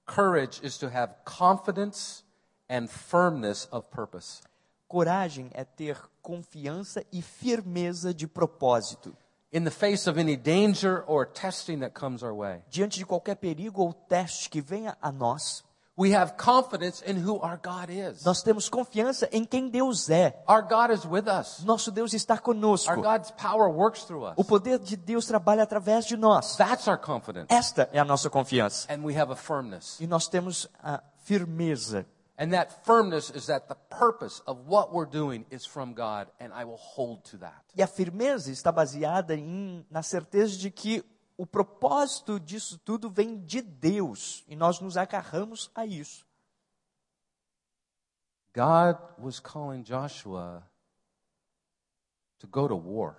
[0.07, 2.23] Courage is to have confidence
[2.68, 4.40] and firmness of purpose.
[4.87, 9.16] coragem é ter confiança e firmeza de propósito.
[9.52, 13.37] In the face of any danger or testing that comes our way, Diante de qualquer
[13.37, 15.64] perigo ou teste que venha a nós,
[15.96, 18.22] we have confidence in who our God is.
[18.24, 20.38] nós temos confiança em quem Deus é.
[20.46, 21.64] Our God is with us.
[21.64, 22.90] Nosso Deus está conosco.
[22.90, 24.35] Our God's power works through us.
[24.37, 26.57] O poder de Deus trabalha através de nós.
[26.57, 27.46] That's our confidence.
[27.48, 28.87] Esta é a nossa confiança.
[28.92, 29.98] And we have a firmness.
[29.98, 32.07] E nós temos a firmeza.
[32.38, 36.53] And that firmness is that the purpose of what we're doing is from God, and
[36.53, 37.64] I will hold to that.
[37.74, 41.05] E a firmeza está baseada em, na certeza de que
[41.37, 44.44] o propósito disso tudo vem de Deus.
[44.46, 46.24] E nós nos agarramos a isso.
[48.55, 50.62] God was calling Joshua
[52.38, 53.16] to go to war.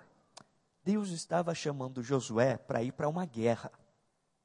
[0.86, 3.69] Deus estava chamando Josué para ir para uma guerra.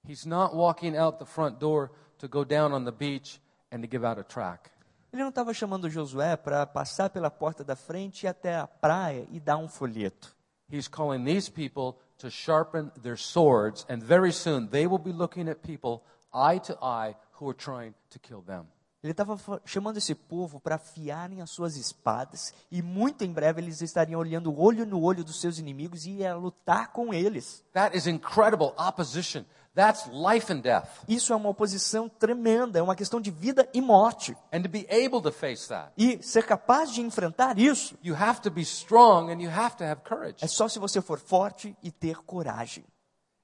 [0.05, 3.41] He's not walking out the front door to go down on the beach
[3.75, 4.71] and to give out a track.
[5.13, 9.27] Ele não estava chamando Josué para passar pela porta da frente e até a praia
[9.31, 10.35] e dar um folheto.
[10.71, 15.49] He's calling these people to sharpen their swords, and very soon they will be looking
[15.49, 18.67] at people eye to eye who are trying to kill them.
[19.05, 23.83] Ele estava chamando esse povo para afiarem as suas espadas e muito em breve eles
[23.83, 27.63] estariam olhando olho no olho dos seus inimigos e ia lutar com eles.
[27.75, 29.45] That is incredible opposition.
[29.75, 30.89] That's life and death.
[31.09, 34.37] Isso é uma oposição tremenda, é uma questão de vida e morte.
[34.53, 38.41] And to be able to face that, E ser capaz de enfrentar isso you have
[38.43, 40.45] to be strong and you have to have courage.
[40.45, 42.85] é só se você for forte e ter coragem.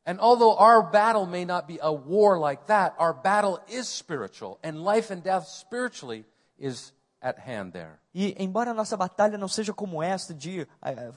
[0.06, 4.58] And although our battle may not be a war like that, our battle is spiritual,
[4.62, 6.24] and life and death spiritually
[6.58, 7.98] is at hand there.
[8.14, 11.12] E embora a nossa batalha não seja como esta de eh,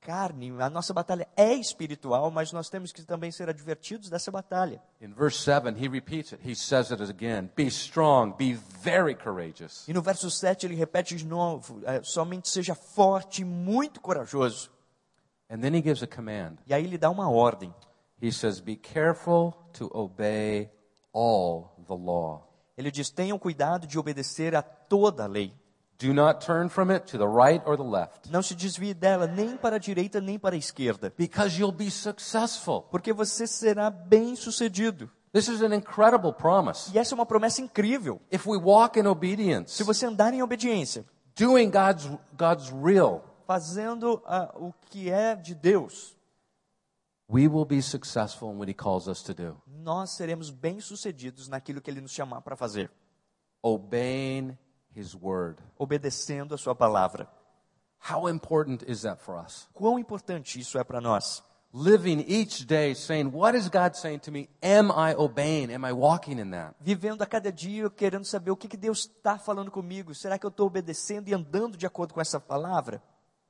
[0.00, 4.82] carne, a nossa batalha é espiritual, mas nós temos que também ser advertidos dessa batalha.
[5.00, 6.48] In verse 7, he repeats it.
[6.48, 9.86] He says it again Be strong, be very courageous.
[9.86, 14.70] E no verso 7 ele repete de novo: eh, somente seja forte muito corajoso.
[15.50, 16.58] And then he gives a command.
[16.66, 17.74] E aí ele dá uma ordem.
[18.20, 20.70] He says, Be careful to obey
[21.12, 22.48] all the law.
[22.76, 25.52] Ele diz: tenham cuidado de obedecer a toda a lei.
[25.98, 29.26] Do not turn from it to the right or the left, Não se desvie dela
[29.26, 32.82] nem para a direita nem para a esquerda, because you'll be successful.
[32.82, 35.10] porque você será bem sucedido.
[35.32, 36.90] This is an incredible promise.
[36.94, 38.20] E essa é uma promessa incrível.
[38.32, 41.04] If we walk in obedience, Se você andar em obediência,
[41.36, 42.08] doing God's,
[42.38, 46.16] God's will, fazendo ah, o que é de Deus,
[47.28, 49.60] we will be successful in what He calls us to do.
[49.66, 52.88] nós seremos bem sucedidos naquilo que Ele nos chamar para fazer,
[53.62, 54.56] Obeying
[54.98, 55.58] His word.
[55.78, 57.28] obedecendo a Sua palavra.
[58.10, 59.68] How important is that for us?
[59.74, 61.42] Quão importante isso é para nós?
[61.74, 64.48] Living each day saying, What is God saying to me?
[64.62, 65.70] Am I obeying?
[65.74, 66.74] Am I walking in that?
[66.80, 70.14] Vivendo a cada dia querendo saber o que, que Deus está falando comigo.
[70.14, 73.02] Será que eu estou obedecendo e andando de acordo com essa palavra?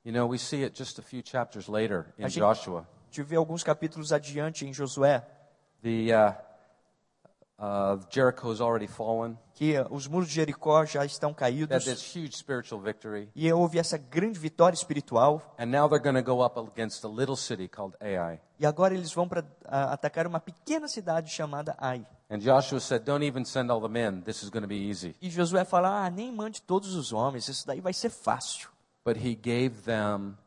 [0.03, 2.85] You know, we see it just a few chapters later in A gente- Joshua.
[3.11, 5.25] Tive alguns capítulos adiante em Josué
[5.81, 6.33] The uh,
[7.59, 9.37] uh, Jericho's already fallen.
[9.53, 13.29] que ah, os muros de Jericó já estão caídos this huge spiritual victory.
[13.35, 15.41] e houve essa grande vitória espiritual.
[15.59, 18.39] And now they're going to go up against a little city called Ai.
[18.57, 22.05] E agora eles vão para atacar uma pequena cidade chamada Ai.
[22.31, 24.21] And Joshua said, Don't even send all the men.
[24.21, 25.15] This is going to be easy.
[25.21, 28.69] E Josué fala: ah, nem mande todos os homens, isso daí vai ser fácil.
[29.03, 30.37] But he gave them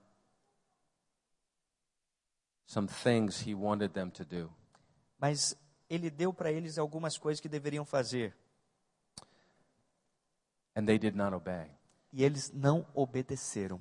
[2.67, 4.51] some things he wanted them to do.
[5.19, 5.57] Mas
[5.95, 8.35] ele deu para eles algumas coisas que deveriam fazer.
[10.75, 11.71] And they did not obey.
[12.13, 13.81] E eles não obedeceram.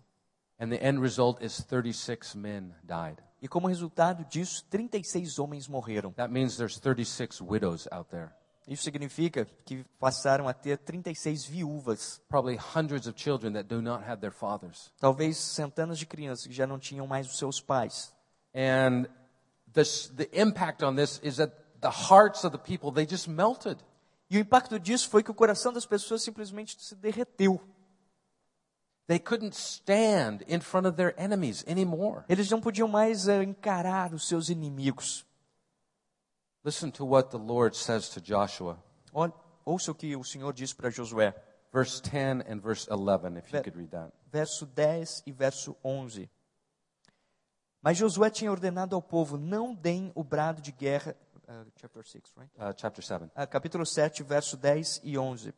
[0.59, 3.17] And the end result is 36 men died.
[3.41, 6.11] E como resultado disso, 36 homens morreram.
[6.13, 8.29] That means there's 36 widows out there.
[8.67, 14.03] Isso significa que passaram a ter 36 viúvas, Probably hundreds of children that do not
[14.03, 14.91] have their fathers.
[14.99, 18.13] talvez centenas de crianças que já não tinham mais os seus pais.
[18.53, 19.07] And
[19.73, 23.77] this, the impact on this is that the hearts of the people, they just melted.
[24.29, 27.59] E o impacto disso foi que o coração das pessoas simplesmente se derreteu.
[29.07, 32.23] They couldn't stand in front of their enemies anymore.
[32.29, 35.25] Eles não podiam mais eh, encarar os seus inimigos.
[36.63, 38.81] Listen to what the Lord says to Joshua.
[39.11, 39.33] Olha,
[39.65, 41.35] ouça o que o Senhor diz para Josué.
[41.73, 44.13] Verse 10 and verse 11, if you could read that.
[44.31, 46.29] verso 10 e verso 11.
[47.81, 51.15] Mas Josué tinha ordenado ao povo: não deem o brado de guerra.
[51.51, 52.49] Uh, chapter 6, right?
[52.57, 53.29] Uh, chapter 7.
[53.35, 55.53] Ah, capítulo 7, verso 10 e 11.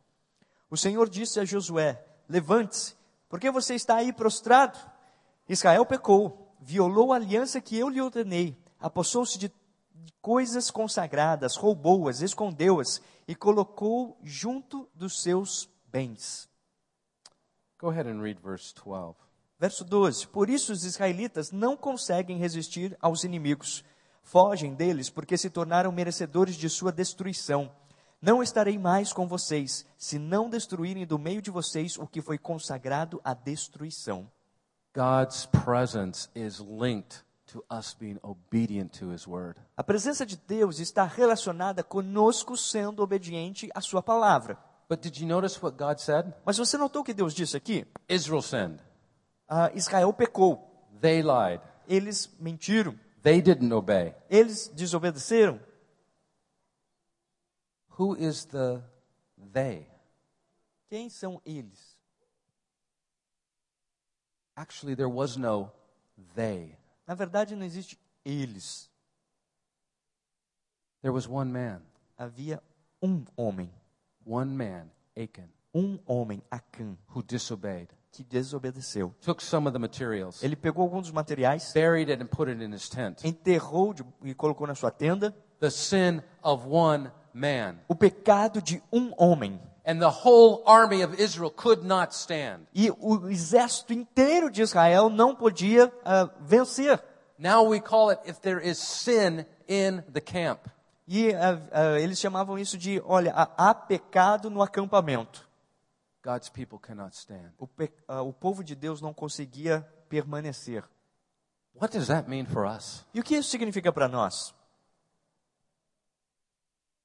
[0.70, 2.96] O Senhor disse a Josué: Levante-se,
[3.30, 4.80] porque você está aí prostrado?
[5.48, 9.52] Israel pecou, violou a aliança que eu lhe ordenei, apossou-se de
[10.04, 16.50] de coisas consagradas, roubou-as, escondeu-as e colocou junto dos seus bens.
[17.80, 19.16] Go ahead and read verse 12.
[19.60, 23.84] Verso 12: Por isso os israelitas não conseguem resistir aos inimigos.
[24.24, 27.72] Fogem deles porque se tornaram merecedores de sua destruição.
[28.22, 32.38] Não estarei mais com vocês, se não destruírem do meio de vocês o que foi
[32.38, 34.28] consagrado à destruição.
[34.96, 39.60] God's presence is linked to us being obedient to his word.
[39.76, 44.58] A presença de Deus está relacionada conosco sendo obediente à sua palavra.
[44.90, 46.34] But did you notice what God said?
[46.46, 47.86] Mas você notou o que Deus disse aqui?
[48.08, 48.80] Israel sinned.
[49.50, 50.90] Ah, Israel pecou.
[51.02, 51.62] They lied.
[51.88, 52.98] Eles mentiram.
[53.24, 54.14] They didn't obey.
[54.30, 55.60] Eles desobedeceram.
[57.98, 58.84] Who is the
[59.38, 59.88] they?
[60.90, 61.98] Quem são eles?
[64.56, 65.72] Actually, there was no
[66.36, 66.78] they.
[67.08, 68.90] Na verdade, não existe eles.
[71.02, 71.82] There was one man.
[72.18, 72.62] Havia
[73.02, 73.72] um homem,
[74.26, 77.88] One man, Achan, um homem, Acã, who disobeyed.
[78.12, 79.12] que desobedeceu.
[79.22, 82.64] Took some of the materials, Ele pegou alguns dos materiais, buried it, and put it
[82.64, 83.26] in his tent.
[83.26, 85.34] enterrou de- e colocou na sua tenda.
[85.60, 87.78] The sin of one man.
[87.88, 89.60] O pecado de um homem.
[89.86, 92.68] And the whole army of Israel could not stand.
[92.74, 97.04] E o exército inteiro de Israel não podia ah, vencer.
[97.40, 100.60] Now we call it if there is sin in the camp.
[101.08, 105.46] E ah, ah, eles chamavam isso de, olha, há há pecado no acampamento.
[106.24, 107.52] God's people cannot stand.
[107.58, 110.84] O, pe- ah, o povo de Deus não conseguia permanecer.
[111.76, 113.06] What does that mean for us?
[113.14, 114.54] E o que isso significa para nós?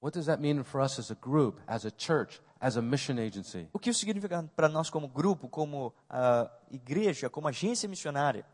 [0.00, 3.18] What does that mean for us as a group, as a church, as a mission
[3.18, 3.68] agency?
[3.72, 8.46] O que isso significa para nós como grupo, como ah, igreja, como agência missionária?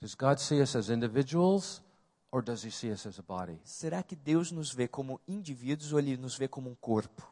[0.00, 1.82] Does God see us as individuals
[2.30, 3.58] or does he see us as a body?
[3.64, 7.26] Será que Deus nos vê como indivíduos ou Ele nos vê como um corpo?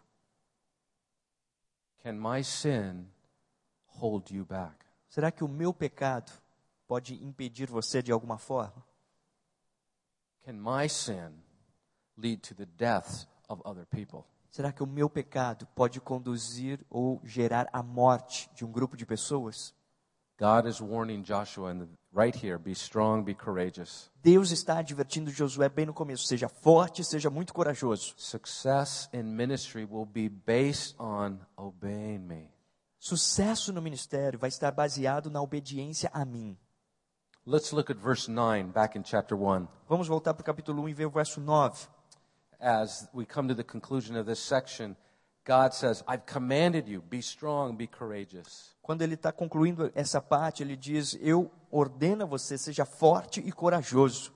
[2.05, 3.07] Can my sin
[3.99, 4.85] hold you back?
[5.09, 6.31] Será que o meu pecado
[6.87, 8.85] pode impedir você de alguma forma?
[10.43, 11.33] Can my sin
[12.19, 14.27] lead to the deaths of other people?
[14.51, 19.07] Será que o meu pecado pode conduzir ou gerar a morte de um grupo de
[19.07, 19.75] pessoas?
[20.37, 21.73] God is warning Joshua
[22.13, 24.11] right here be strong, be courageous.
[24.21, 28.15] Deus está advertindo Josué bem no começo: seja forte, seja muito corajoso.
[28.17, 32.51] Success in ministry will be based on obeying me.
[32.99, 36.57] Sucesso no ministério vai estar baseado na obediência a mim.
[37.47, 39.69] Let's look at verse 9 back in chapter 1.
[39.87, 41.87] Vamos voltar para o capítulo 1 e ver o verso 9.
[42.59, 44.97] As we come to the conclusion of this section,
[45.47, 48.75] God says, I've commanded you, be strong, be courageous.
[48.81, 53.53] Quando ele está concluindo essa parte, ele diz: Eu ordeno a você, seja forte e
[53.53, 54.33] corajoso.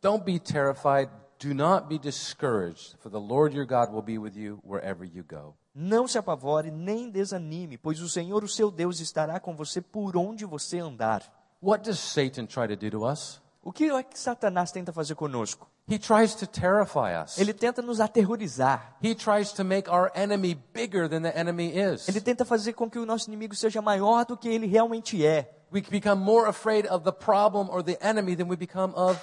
[0.00, 4.36] Don't be terrified, do not be discouraged, for the Lord your God will be with
[4.36, 5.54] you wherever you go.
[5.74, 10.16] Não se apavore nem desanime, pois o Senhor, o seu Deus, estará com você por
[10.16, 11.22] onde você andar.
[11.62, 13.40] What does Satan try to do to us?
[13.62, 15.68] O que é que Satanás tenta fazer conosco?
[15.90, 17.38] He tries to terrify us.
[17.38, 18.96] Ele tenta nos aterrorizar.
[19.02, 22.06] He tries to make our enemy bigger than the enemy is.
[22.06, 25.50] Ele tenta fazer com que o nosso inimigo seja maior do que ele realmente é.
[25.72, 29.18] We become more afraid of the problem or the enemy than we become of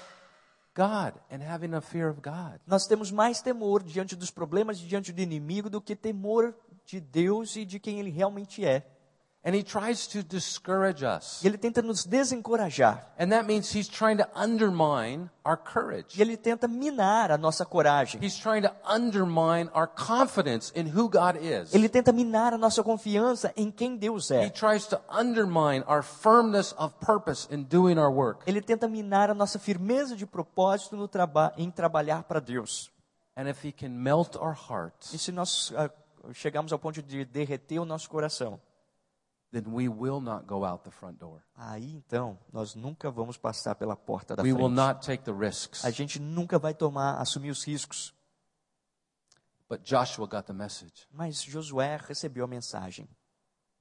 [0.75, 2.59] God and having a fear of God.
[2.65, 6.53] Nós temos mais temor diante dos problemas e diante do inimigo do que temor
[6.85, 8.85] de Deus e de quem ele realmente é.
[9.47, 11.43] And he tries to discourage us.
[11.43, 13.13] E ele tenta nos desencorajar.
[13.19, 16.17] And that means he's trying to undermine our courage.
[16.17, 18.19] E ele tenta minar a nossa coragem.
[18.19, 21.75] He's trying to undermine our confidence in who God is.
[21.75, 24.49] Ele tenta minar a nossa confiança em quem Deus He é.
[24.49, 28.39] tries to undermine our firmness of purpose in doing our work.
[28.47, 32.89] Ele tenta minar a nossa firmeza de propósito no traba em trabalhar para Deus.
[33.37, 35.91] And if he can melt our E hearts, se nós ah,
[36.33, 38.59] chegamos ao ponto de derreter o nosso coração,
[39.51, 41.41] then we will not go out the front door.
[41.55, 44.75] aí então nós nunca vamos passar pela porta da We will frente.
[44.75, 45.83] not take the risks.
[45.85, 48.13] A gente nunca vai tomar, assumir os riscos.
[49.67, 51.07] But Joshua got the message.
[51.11, 53.09] Mas Josué recebeu a mensagem.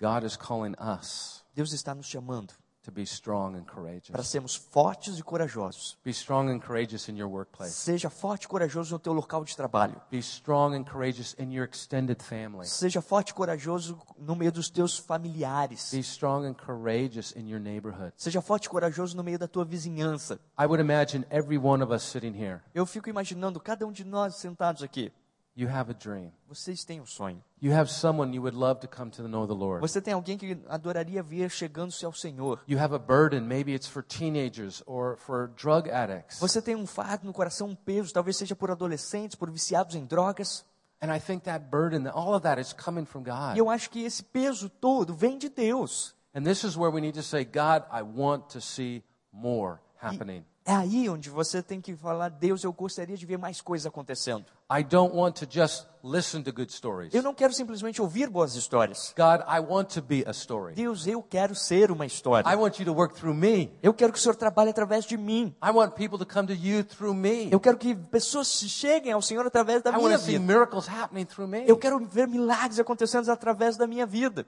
[0.00, 2.53] God is calling us Deus está nos chamando
[2.85, 4.27] to be strong and para courageous.
[4.29, 5.99] sermos fortes e corajosos.
[6.05, 7.75] Be strong and courageous in your workplace.
[7.75, 10.01] Seja forte e corajoso no teu local de trabalho.
[10.11, 12.66] Be strong and courageous in your extended family.
[12.66, 15.90] Seja forte e corajoso no meio dos teus familiares.
[15.90, 18.12] Be strong and courageous in your neighborhood.
[18.16, 20.38] Seja forte e corajoso no meio da tua vizinhança.
[20.59, 24.05] I would imagine every one of us sitting here, Eu fico imaginando cada um de
[24.05, 25.11] nós sentados aqui.
[25.56, 26.32] You have a dream.
[26.48, 27.42] Vocês têm um sonho.
[27.60, 29.80] You have someone you would love to come to know the Lord.
[29.80, 32.60] Você tem alguém que adoraria ver chegando-se ao Senhor.
[32.68, 36.38] You have a burden, maybe it's for teenagers or for drug addicts.
[36.40, 40.04] Você tem um fardo no coração, um peso, talvez seja por adolescentes, por viciados em
[40.04, 40.64] drogas.
[41.00, 43.56] And I think that burden, all of that is coming from E God.
[43.56, 46.14] eu acho que esse peso todo vem de Deus.
[46.34, 50.44] And this is where we need to say, God, I want to see more happening.
[50.66, 54.46] É aí onde você tem que falar, Deus, eu gostaria de ver mais coisas acontecendo.
[54.72, 57.12] I don't want to just listen to good stories.
[57.12, 59.12] Eu não quero simplesmente ouvir boas histórias.
[59.14, 60.74] God, I want to be a story.
[60.74, 62.50] Deus, eu quero ser uma história.
[62.50, 63.70] I want you to work through me.
[63.83, 65.55] Eu quero que o Senhor trabalhe através de mim.
[65.62, 67.50] I want people to come to you through me.
[67.53, 70.44] Eu quero que pessoas cheguem ao Senhor através da I want minha to see vida.
[70.50, 71.68] miracles happening through me.
[71.68, 74.46] Eu quero ver milagres acontecendo através da minha vida.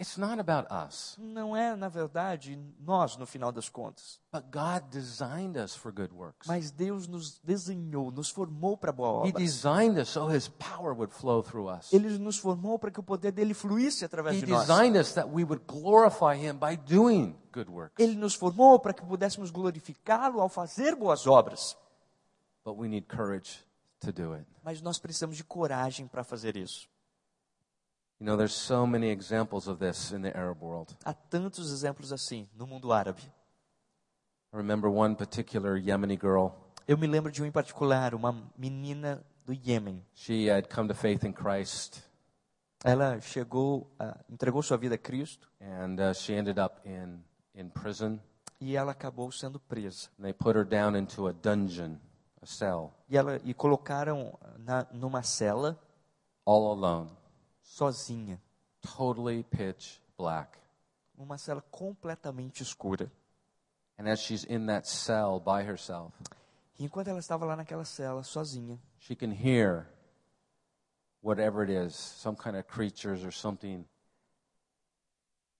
[0.00, 4.18] It's not about us, Não é, na verdade, nós, no final das contas.
[4.32, 6.46] but God designed us for good works.
[6.48, 9.42] Mas Deus nos desenhou, nos formou para boa He obra.
[9.42, 11.92] designed us so His power would flow through us.
[11.92, 14.66] Ele nos formou para que o poder dele fluísse através He de nós.
[14.66, 17.96] designed us that we would glorify Him by doing good works.
[17.98, 21.76] Ele nos formou para que pudéssemos glorificá-lo ao fazer boas obras.
[22.64, 23.62] But we need courage
[24.00, 24.46] to do it.
[24.64, 26.88] Mas nós precisamos de coragem para fazer isso.
[31.04, 33.22] Há tantos exemplos assim no mundo árabe.
[34.52, 36.50] I remember one particular Yemeni girl.
[36.86, 40.04] Eu me lembro de um em particular, uma menina do Iêmen.
[40.14, 42.02] She had come to faith in Christ.
[42.84, 47.20] Ela chegou, ah, entregou sua vida a Cristo and uh, she ended up in,
[47.54, 48.18] in prison.
[48.60, 50.08] e ela acabou sendo presa.
[50.18, 51.98] And they put her down into a dungeon,
[52.42, 55.78] a cell, E ela e colocaram na, numa cela
[56.44, 57.10] all alone,
[57.70, 58.40] sozinha,
[58.82, 60.58] totally pitch black.
[61.16, 63.10] uma cela completamente escura.
[63.98, 66.12] And as she's in that cell by herself,
[66.78, 69.86] E enquanto ela estava lá naquela cela sozinha, she can hear
[71.22, 73.84] whatever it is, some kind of creatures or something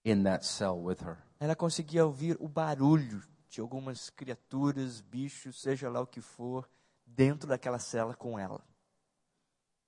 [0.05, 1.19] in that cell with her.
[1.39, 6.69] ela conseguia ouvir o barulho de algumas criaturas, bichos, seja lá o que for,
[7.05, 8.65] dentro daquela cela com ela.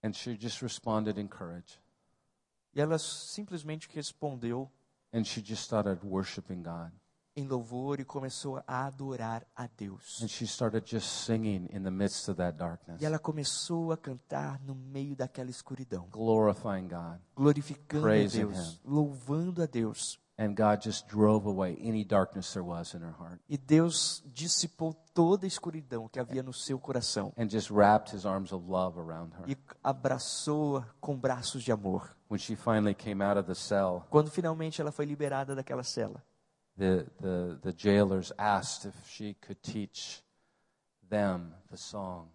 [0.04, 1.80] And she just responded in courage.
[2.74, 4.70] E ela simplesmente respondeu
[5.12, 6.90] And she just started worshiping God.
[7.36, 10.20] em louvor e começou a adorar a Deus.
[10.22, 13.96] And she started just singing in the midst of that darkness, E ela começou a
[13.96, 17.18] cantar no meio daquela escuridão, glorifying God.
[17.34, 20.18] glorificando a Praising Deus, louvando a Deus.
[20.44, 24.92] And God just drove away any darkness there was in her heart E Deus dissipou
[25.14, 28.98] toda a escuridão que havia no seu coração and just wrapped his arms of love
[28.98, 29.44] around her.
[29.48, 32.16] e abraçou-a com braços de amor.
[32.28, 36.24] When she finally came out of the cell, Quando finalmente ela foi liberada daquela cela,
[36.76, 40.24] the, the, the jailers asked if she could teach
[41.08, 42.28] them the song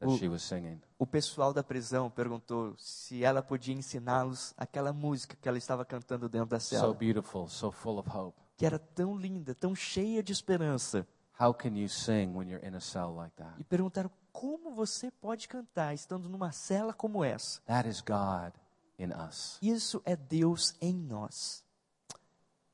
[0.00, 0.80] that O- she was singing.
[0.98, 6.28] O pessoal da prisão perguntou se ela podia ensiná-los aquela música que ela estava cantando
[6.28, 8.38] dentro da So cela, beautiful, so full of hope.
[8.56, 11.06] que era tão linda, tão cheia de esperança.
[11.38, 13.52] How can you sing when you're in a cell like that?
[13.58, 17.60] E perguntaram como você pode cantar estando numa cela como essa.
[17.66, 18.54] That is God
[18.98, 19.58] in us.
[19.60, 21.62] Isso é Deus em nós.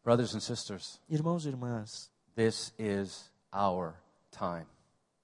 [0.05, 3.95] Brothers and sisters, Irmãos e irmãs, this is our
[4.31, 4.67] time.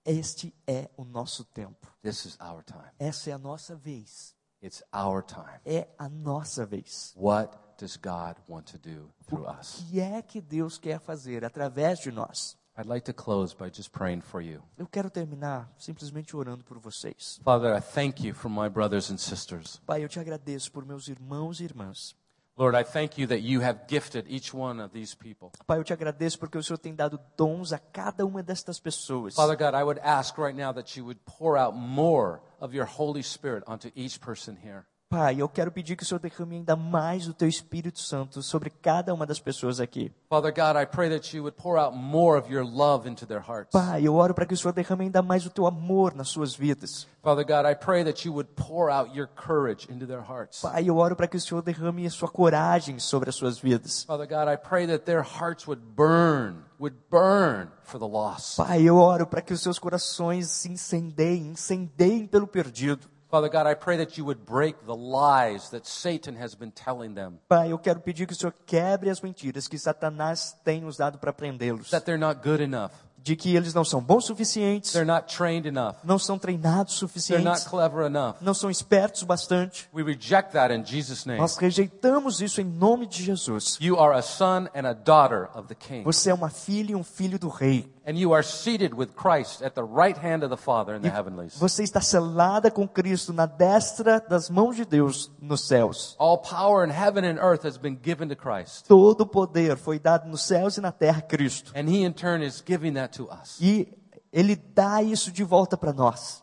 [0.08, 1.86] Este é o nosso tempo.
[2.02, 2.88] This is our time.
[2.98, 4.34] Essa é a nossa vez.
[4.62, 5.60] It's our time.
[5.64, 7.12] É a nossa vez.
[7.16, 9.84] What does God want to do through O us?
[9.90, 12.56] que é que Deus quer fazer através de nós?
[12.76, 14.62] I'd like to close by just praying for you.
[14.76, 17.40] Eu quero terminar simplesmente orando por vocês.
[17.42, 19.80] Father, I thank you for my brothers and sisters.
[19.84, 22.14] Pai, eu te agradeço por meus irmãos e irmãs.
[22.58, 25.52] Lord, I thank you that you have gifted each one of these people.
[25.64, 29.36] Pai, eu te agradeço porque o Senhor tem dado dons a cada uma destas pessoas.
[29.36, 32.84] Father God, I would ask right now that you would pour out more of your
[32.84, 34.84] Holy Spirit onto each person here.
[35.10, 38.68] Pai, eu quero pedir que o Senhor derrame ainda mais do teu Espírito Santo sobre
[38.68, 40.12] cada uma das pessoas aqui.
[40.28, 43.40] Father God, I pray that you would pour out more of your love into their
[43.40, 43.72] hearts.
[43.72, 46.54] Pai, eu oro para que o Senhor derrame ainda mais o teu amor nas suas
[46.54, 47.08] vidas.
[47.22, 50.60] Father God, I pray that you would pour out your courage into their hearts.
[50.60, 54.04] Pai, eu oro para que o Senhor derrame a sua coragem sobre as suas vidas.
[54.04, 58.58] Father God, I pray that their hearts would burn, would burn for the lost.
[58.58, 63.08] Pai, eu oro para que os seus corações se incendeiem, incendeiem pelo perdido.
[63.30, 67.12] Father God, I pray that you would break the lies that Satan has been telling
[67.14, 71.18] them, Pai, eu quero pedir que o Senhor quebre as mentiras que Satanás tem usado
[71.18, 71.90] para prendê-los.
[71.90, 75.68] that they're not good enough, De que eles não são bons suficientes, they're not trained
[75.68, 78.36] enough, não são treinados they're not suficientes, clever enough.
[78.40, 79.86] não são espertos bastante.
[79.92, 81.38] We reject that in Jesus' name.
[81.38, 83.76] Nós rejeitamos isso em nome de Jesus.
[83.78, 86.94] You are a son and a daughter of the King, Você é uma filha e
[86.96, 87.92] um filho do rei.
[88.08, 91.10] And you are seated with Christ at the right hand of the Father in the
[91.10, 91.58] heavenlies.
[91.58, 96.16] Você está selada com Cristo na destra das mãos de Deus nos céus.
[96.18, 99.98] All power in heaven and earth has been given to Christ, Todo o poder foi
[99.98, 101.70] dado nos céus e na terra a Cristo.
[101.76, 103.58] and He in turn is giving that to us.
[103.60, 103.86] E
[104.32, 106.42] ele dá isso de volta para nós.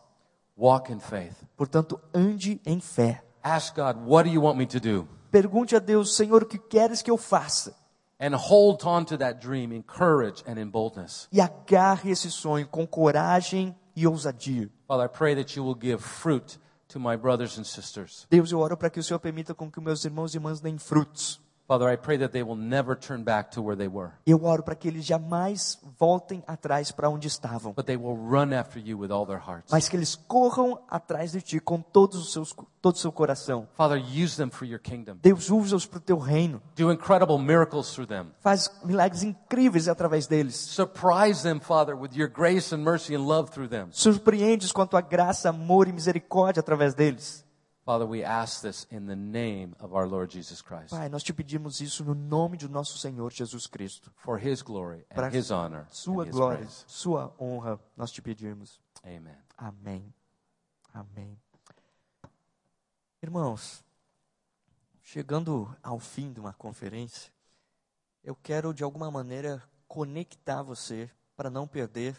[0.56, 1.34] Walk in faith.
[1.56, 3.24] Portanto, ande em fé.
[3.42, 5.08] Ask God, what do you want me to do?
[5.32, 7.74] Pergunte a Deus, Senhor, o que queres que eu faça?
[8.18, 11.28] And hold on to that dream in courage and in boldness.
[11.30, 14.70] E agarre esse sonho com coragem e ousadia.
[14.88, 16.58] Father, I pray that you will give fruit
[16.88, 18.26] to my brothers and sisters.
[18.30, 20.78] Deus, eu oro para que o Senhor permita com que meus irmãos e irmãs deem
[20.78, 21.40] frutos.
[21.68, 24.62] Father, I pray that they will never turn back to where they were, Eu oro
[24.62, 28.96] para que eles jamais voltem atrás para onde estavam, but they will run after you
[28.98, 29.72] with all their hearts.
[29.72, 33.66] mas que eles corram atrás de ti com todos os seus, todo o seu coração.
[33.76, 35.16] Father, use them for your kingdom.
[35.20, 36.62] Deus usa-os para o teu reino.
[36.76, 38.26] Do incredible miracles through them.
[38.40, 40.54] Faz milagres incríveis através deles.
[40.54, 43.88] Surprise them, Father, with your grace and mercy and love through them.
[43.90, 47.44] Surpreende-os com a tua graça, amor e misericórdia através deles.
[47.86, 51.32] Father, we ask this in the name of our Lord Jesus Christ Pai, nós te
[51.32, 54.10] pedimos isso no nome do nosso Senhor Jesus Cristo.
[54.16, 56.84] for his glory Para and his honor Sua and his glória, praise.
[56.88, 58.80] sua honra, nós te pedimos.
[59.04, 59.36] Amen.
[59.56, 60.12] Amém.
[60.92, 61.38] Amém.
[63.22, 63.84] Irmãos,
[65.00, 67.32] chegando ao fim de uma conferência,
[68.24, 72.16] eu quero de alguma maneira conectar você para não perder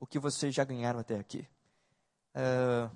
[0.00, 1.46] o que vocês já ganharam até aqui.
[2.34, 2.90] Ah,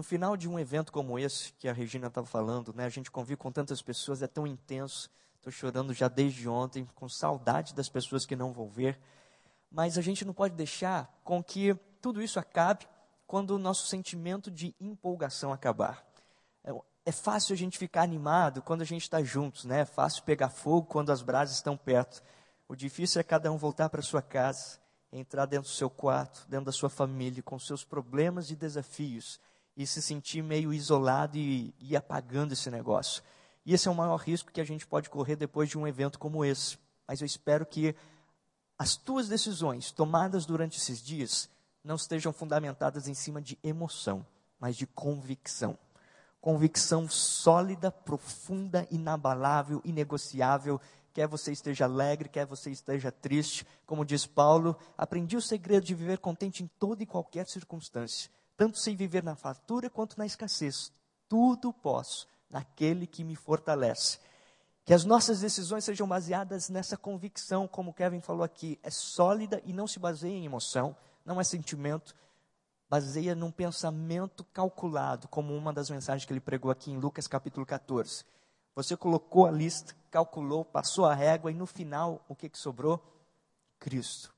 [0.00, 3.10] No final de um evento como esse, que a Regina estava falando, né, a gente
[3.10, 5.10] convive com tantas pessoas, é tão intenso.
[5.36, 8.98] Estou chorando já desde ontem, com saudade das pessoas que não vão ver.
[9.70, 12.88] Mas a gente não pode deixar com que tudo isso acabe
[13.26, 16.02] quando o nosso sentimento de empolgação acabar.
[16.64, 16.72] É,
[17.04, 19.80] é fácil a gente ficar animado quando a gente está juntos, né?
[19.80, 22.22] É fácil pegar fogo quando as brasas estão perto.
[22.66, 24.78] O difícil é cada um voltar para sua casa,
[25.12, 29.38] entrar dentro do seu quarto, dentro da sua família, com seus problemas e desafios,
[29.76, 33.22] e se sentir meio isolado e, e apagando esse negócio.
[33.64, 36.18] E esse é o maior risco que a gente pode correr depois de um evento
[36.18, 36.78] como esse.
[37.06, 37.94] Mas eu espero que
[38.78, 41.50] as tuas decisões tomadas durante esses dias
[41.84, 44.24] não estejam fundamentadas em cima de emoção,
[44.58, 45.78] mas de convicção.
[46.40, 50.80] Convicção sólida, profunda, inabalável, inegociável.
[51.12, 53.66] Quer você esteja alegre, quer você esteja triste.
[53.84, 58.30] Como diz Paulo, aprendi o segredo de viver contente em toda e qualquer circunstância,
[58.60, 60.92] tanto sem viver na fartura quanto na escassez.
[61.26, 64.18] Tudo posso naquele que me fortalece.
[64.84, 69.72] Que as nossas decisões sejam baseadas nessa convicção, como Kevin falou aqui, é sólida e
[69.72, 70.94] não se baseia em emoção,
[71.24, 72.14] não é sentimento,
[72.86, 77.64] baseia num pensamento calculado, como uma das mensagens que ele pregou aqui em Lucas capítulo
[77.64, 78.26] 14.
[78.74, 83.02] Você colocou a lista, calculou, passou a régua e no final, o que, que sobrou?
[83.78, 84.34] Cristo.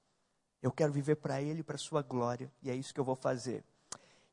[0.63, 3.65] Eu quero viver para Ele para Sua glória, e é isso que eu vou fazer.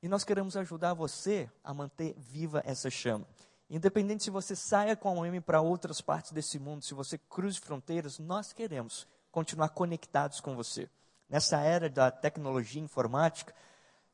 [0.02, 3.28] E nós queremos ajudar você a manter viva essa chama.
[3.70, 7.60] Independente se você saia com a OM para outras partes desse mundo, se você cruze
[7.60, 10.90] fronteiras, nós queremos continuar conectados com você.
[11.30, 13.54] Nessa era da tecnologia informática,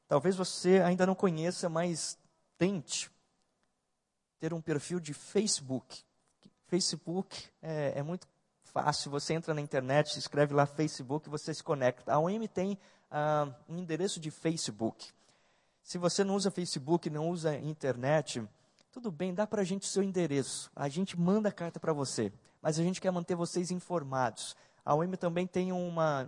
[0.08, 2.18] talvez você ainda não conheça, mas
[2.58, 3.10] tente
[4.40, 6.04] ter um perfil de Facebook.
[6.68, 8.28] Facebook é, é muito
[8.64, 12.12] fácil, você entra na internet, escreve lá Facebook, você se conecta.
[12.12, 12.78] A OM tem
[13.10, 15.14] ah, um endereço de Facebook.
[15.86, 18.44] Se você não usa Facebook, não usa internet,
[18.92, 20.72] tudo bem, dá para a gente o seu endereço.
[20.76, 22.34] A gente manda a carta para você.
[22.60, 24.56] Mas a gente quer manter vocês informados.
[24.84, 26.28] A OM também tem uma,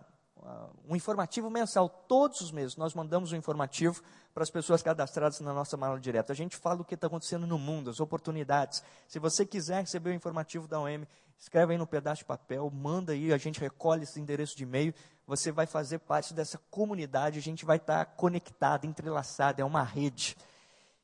[0.88, 1.90] um informativo mensal.
[1.90, 6.32] Todos os meses nós mandamos um informativo para as pessoas cadastradas na nossa mala direta.
[6.32, 8.84] A gente fala o que está acontecendo no mundo, as oportunidades.
[9.08, 11.04] Se você quiser receber o informativo da OM,
[11.40, 14.94] escreve aí no pedaço de papel, manda aí, a gente recolhe esse endereço de e-mail.
[15.28, 20.38] Você vai fazer parte dessa comunidade, a gente vai estar conectado, entrelaçado, é uma rede.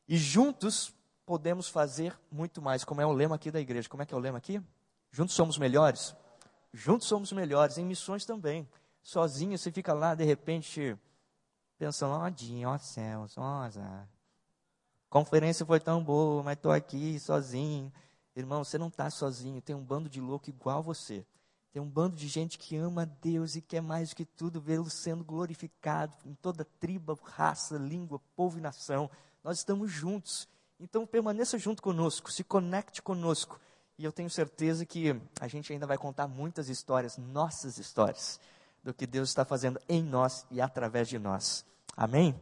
[0.07, 0.93] E juntos
[1.25, 3.89] podemos fazer muito mais, como é o lema aqui da igreja.
[3.89, 4.61] Como é que é o lema aqui?
[5.11, 6.15] Juntos somos melhores?
[6.73, 8.67] Juntos somos melhores, em missões também.
[9.01, 10.97] Sozinho você fica lá, de repente,
[11.77, 14.07] pensando, ó dia, ó céus, ó azar.
[15.09, 17.91] Conferência foi tão boa, mas estou aqui sozinho.
[18.33, 21.25] Irmão, você não está sozinho, tem um bando de louco igual você.
[21.73, 24.91] Tem um bando de gente que ama Deus e quer mais do que tudo vê-lo
[24.91, 29.09] sendo glorificado em toda tribo, raça, língua, povo e nação.
[29.43, 30.47] Nós estamos juntos.
[30.79, 33.59] Então permaneça junto conosco, se conecte conosco.
[33.97, 38.39] E eu tenho certeza que a gente ainda vai contar muitas histórias, nossas histórias,
[38.83, 41.65] do que Deus está fazendo em nós e através de nós.
[41.97, 42.39] Amém?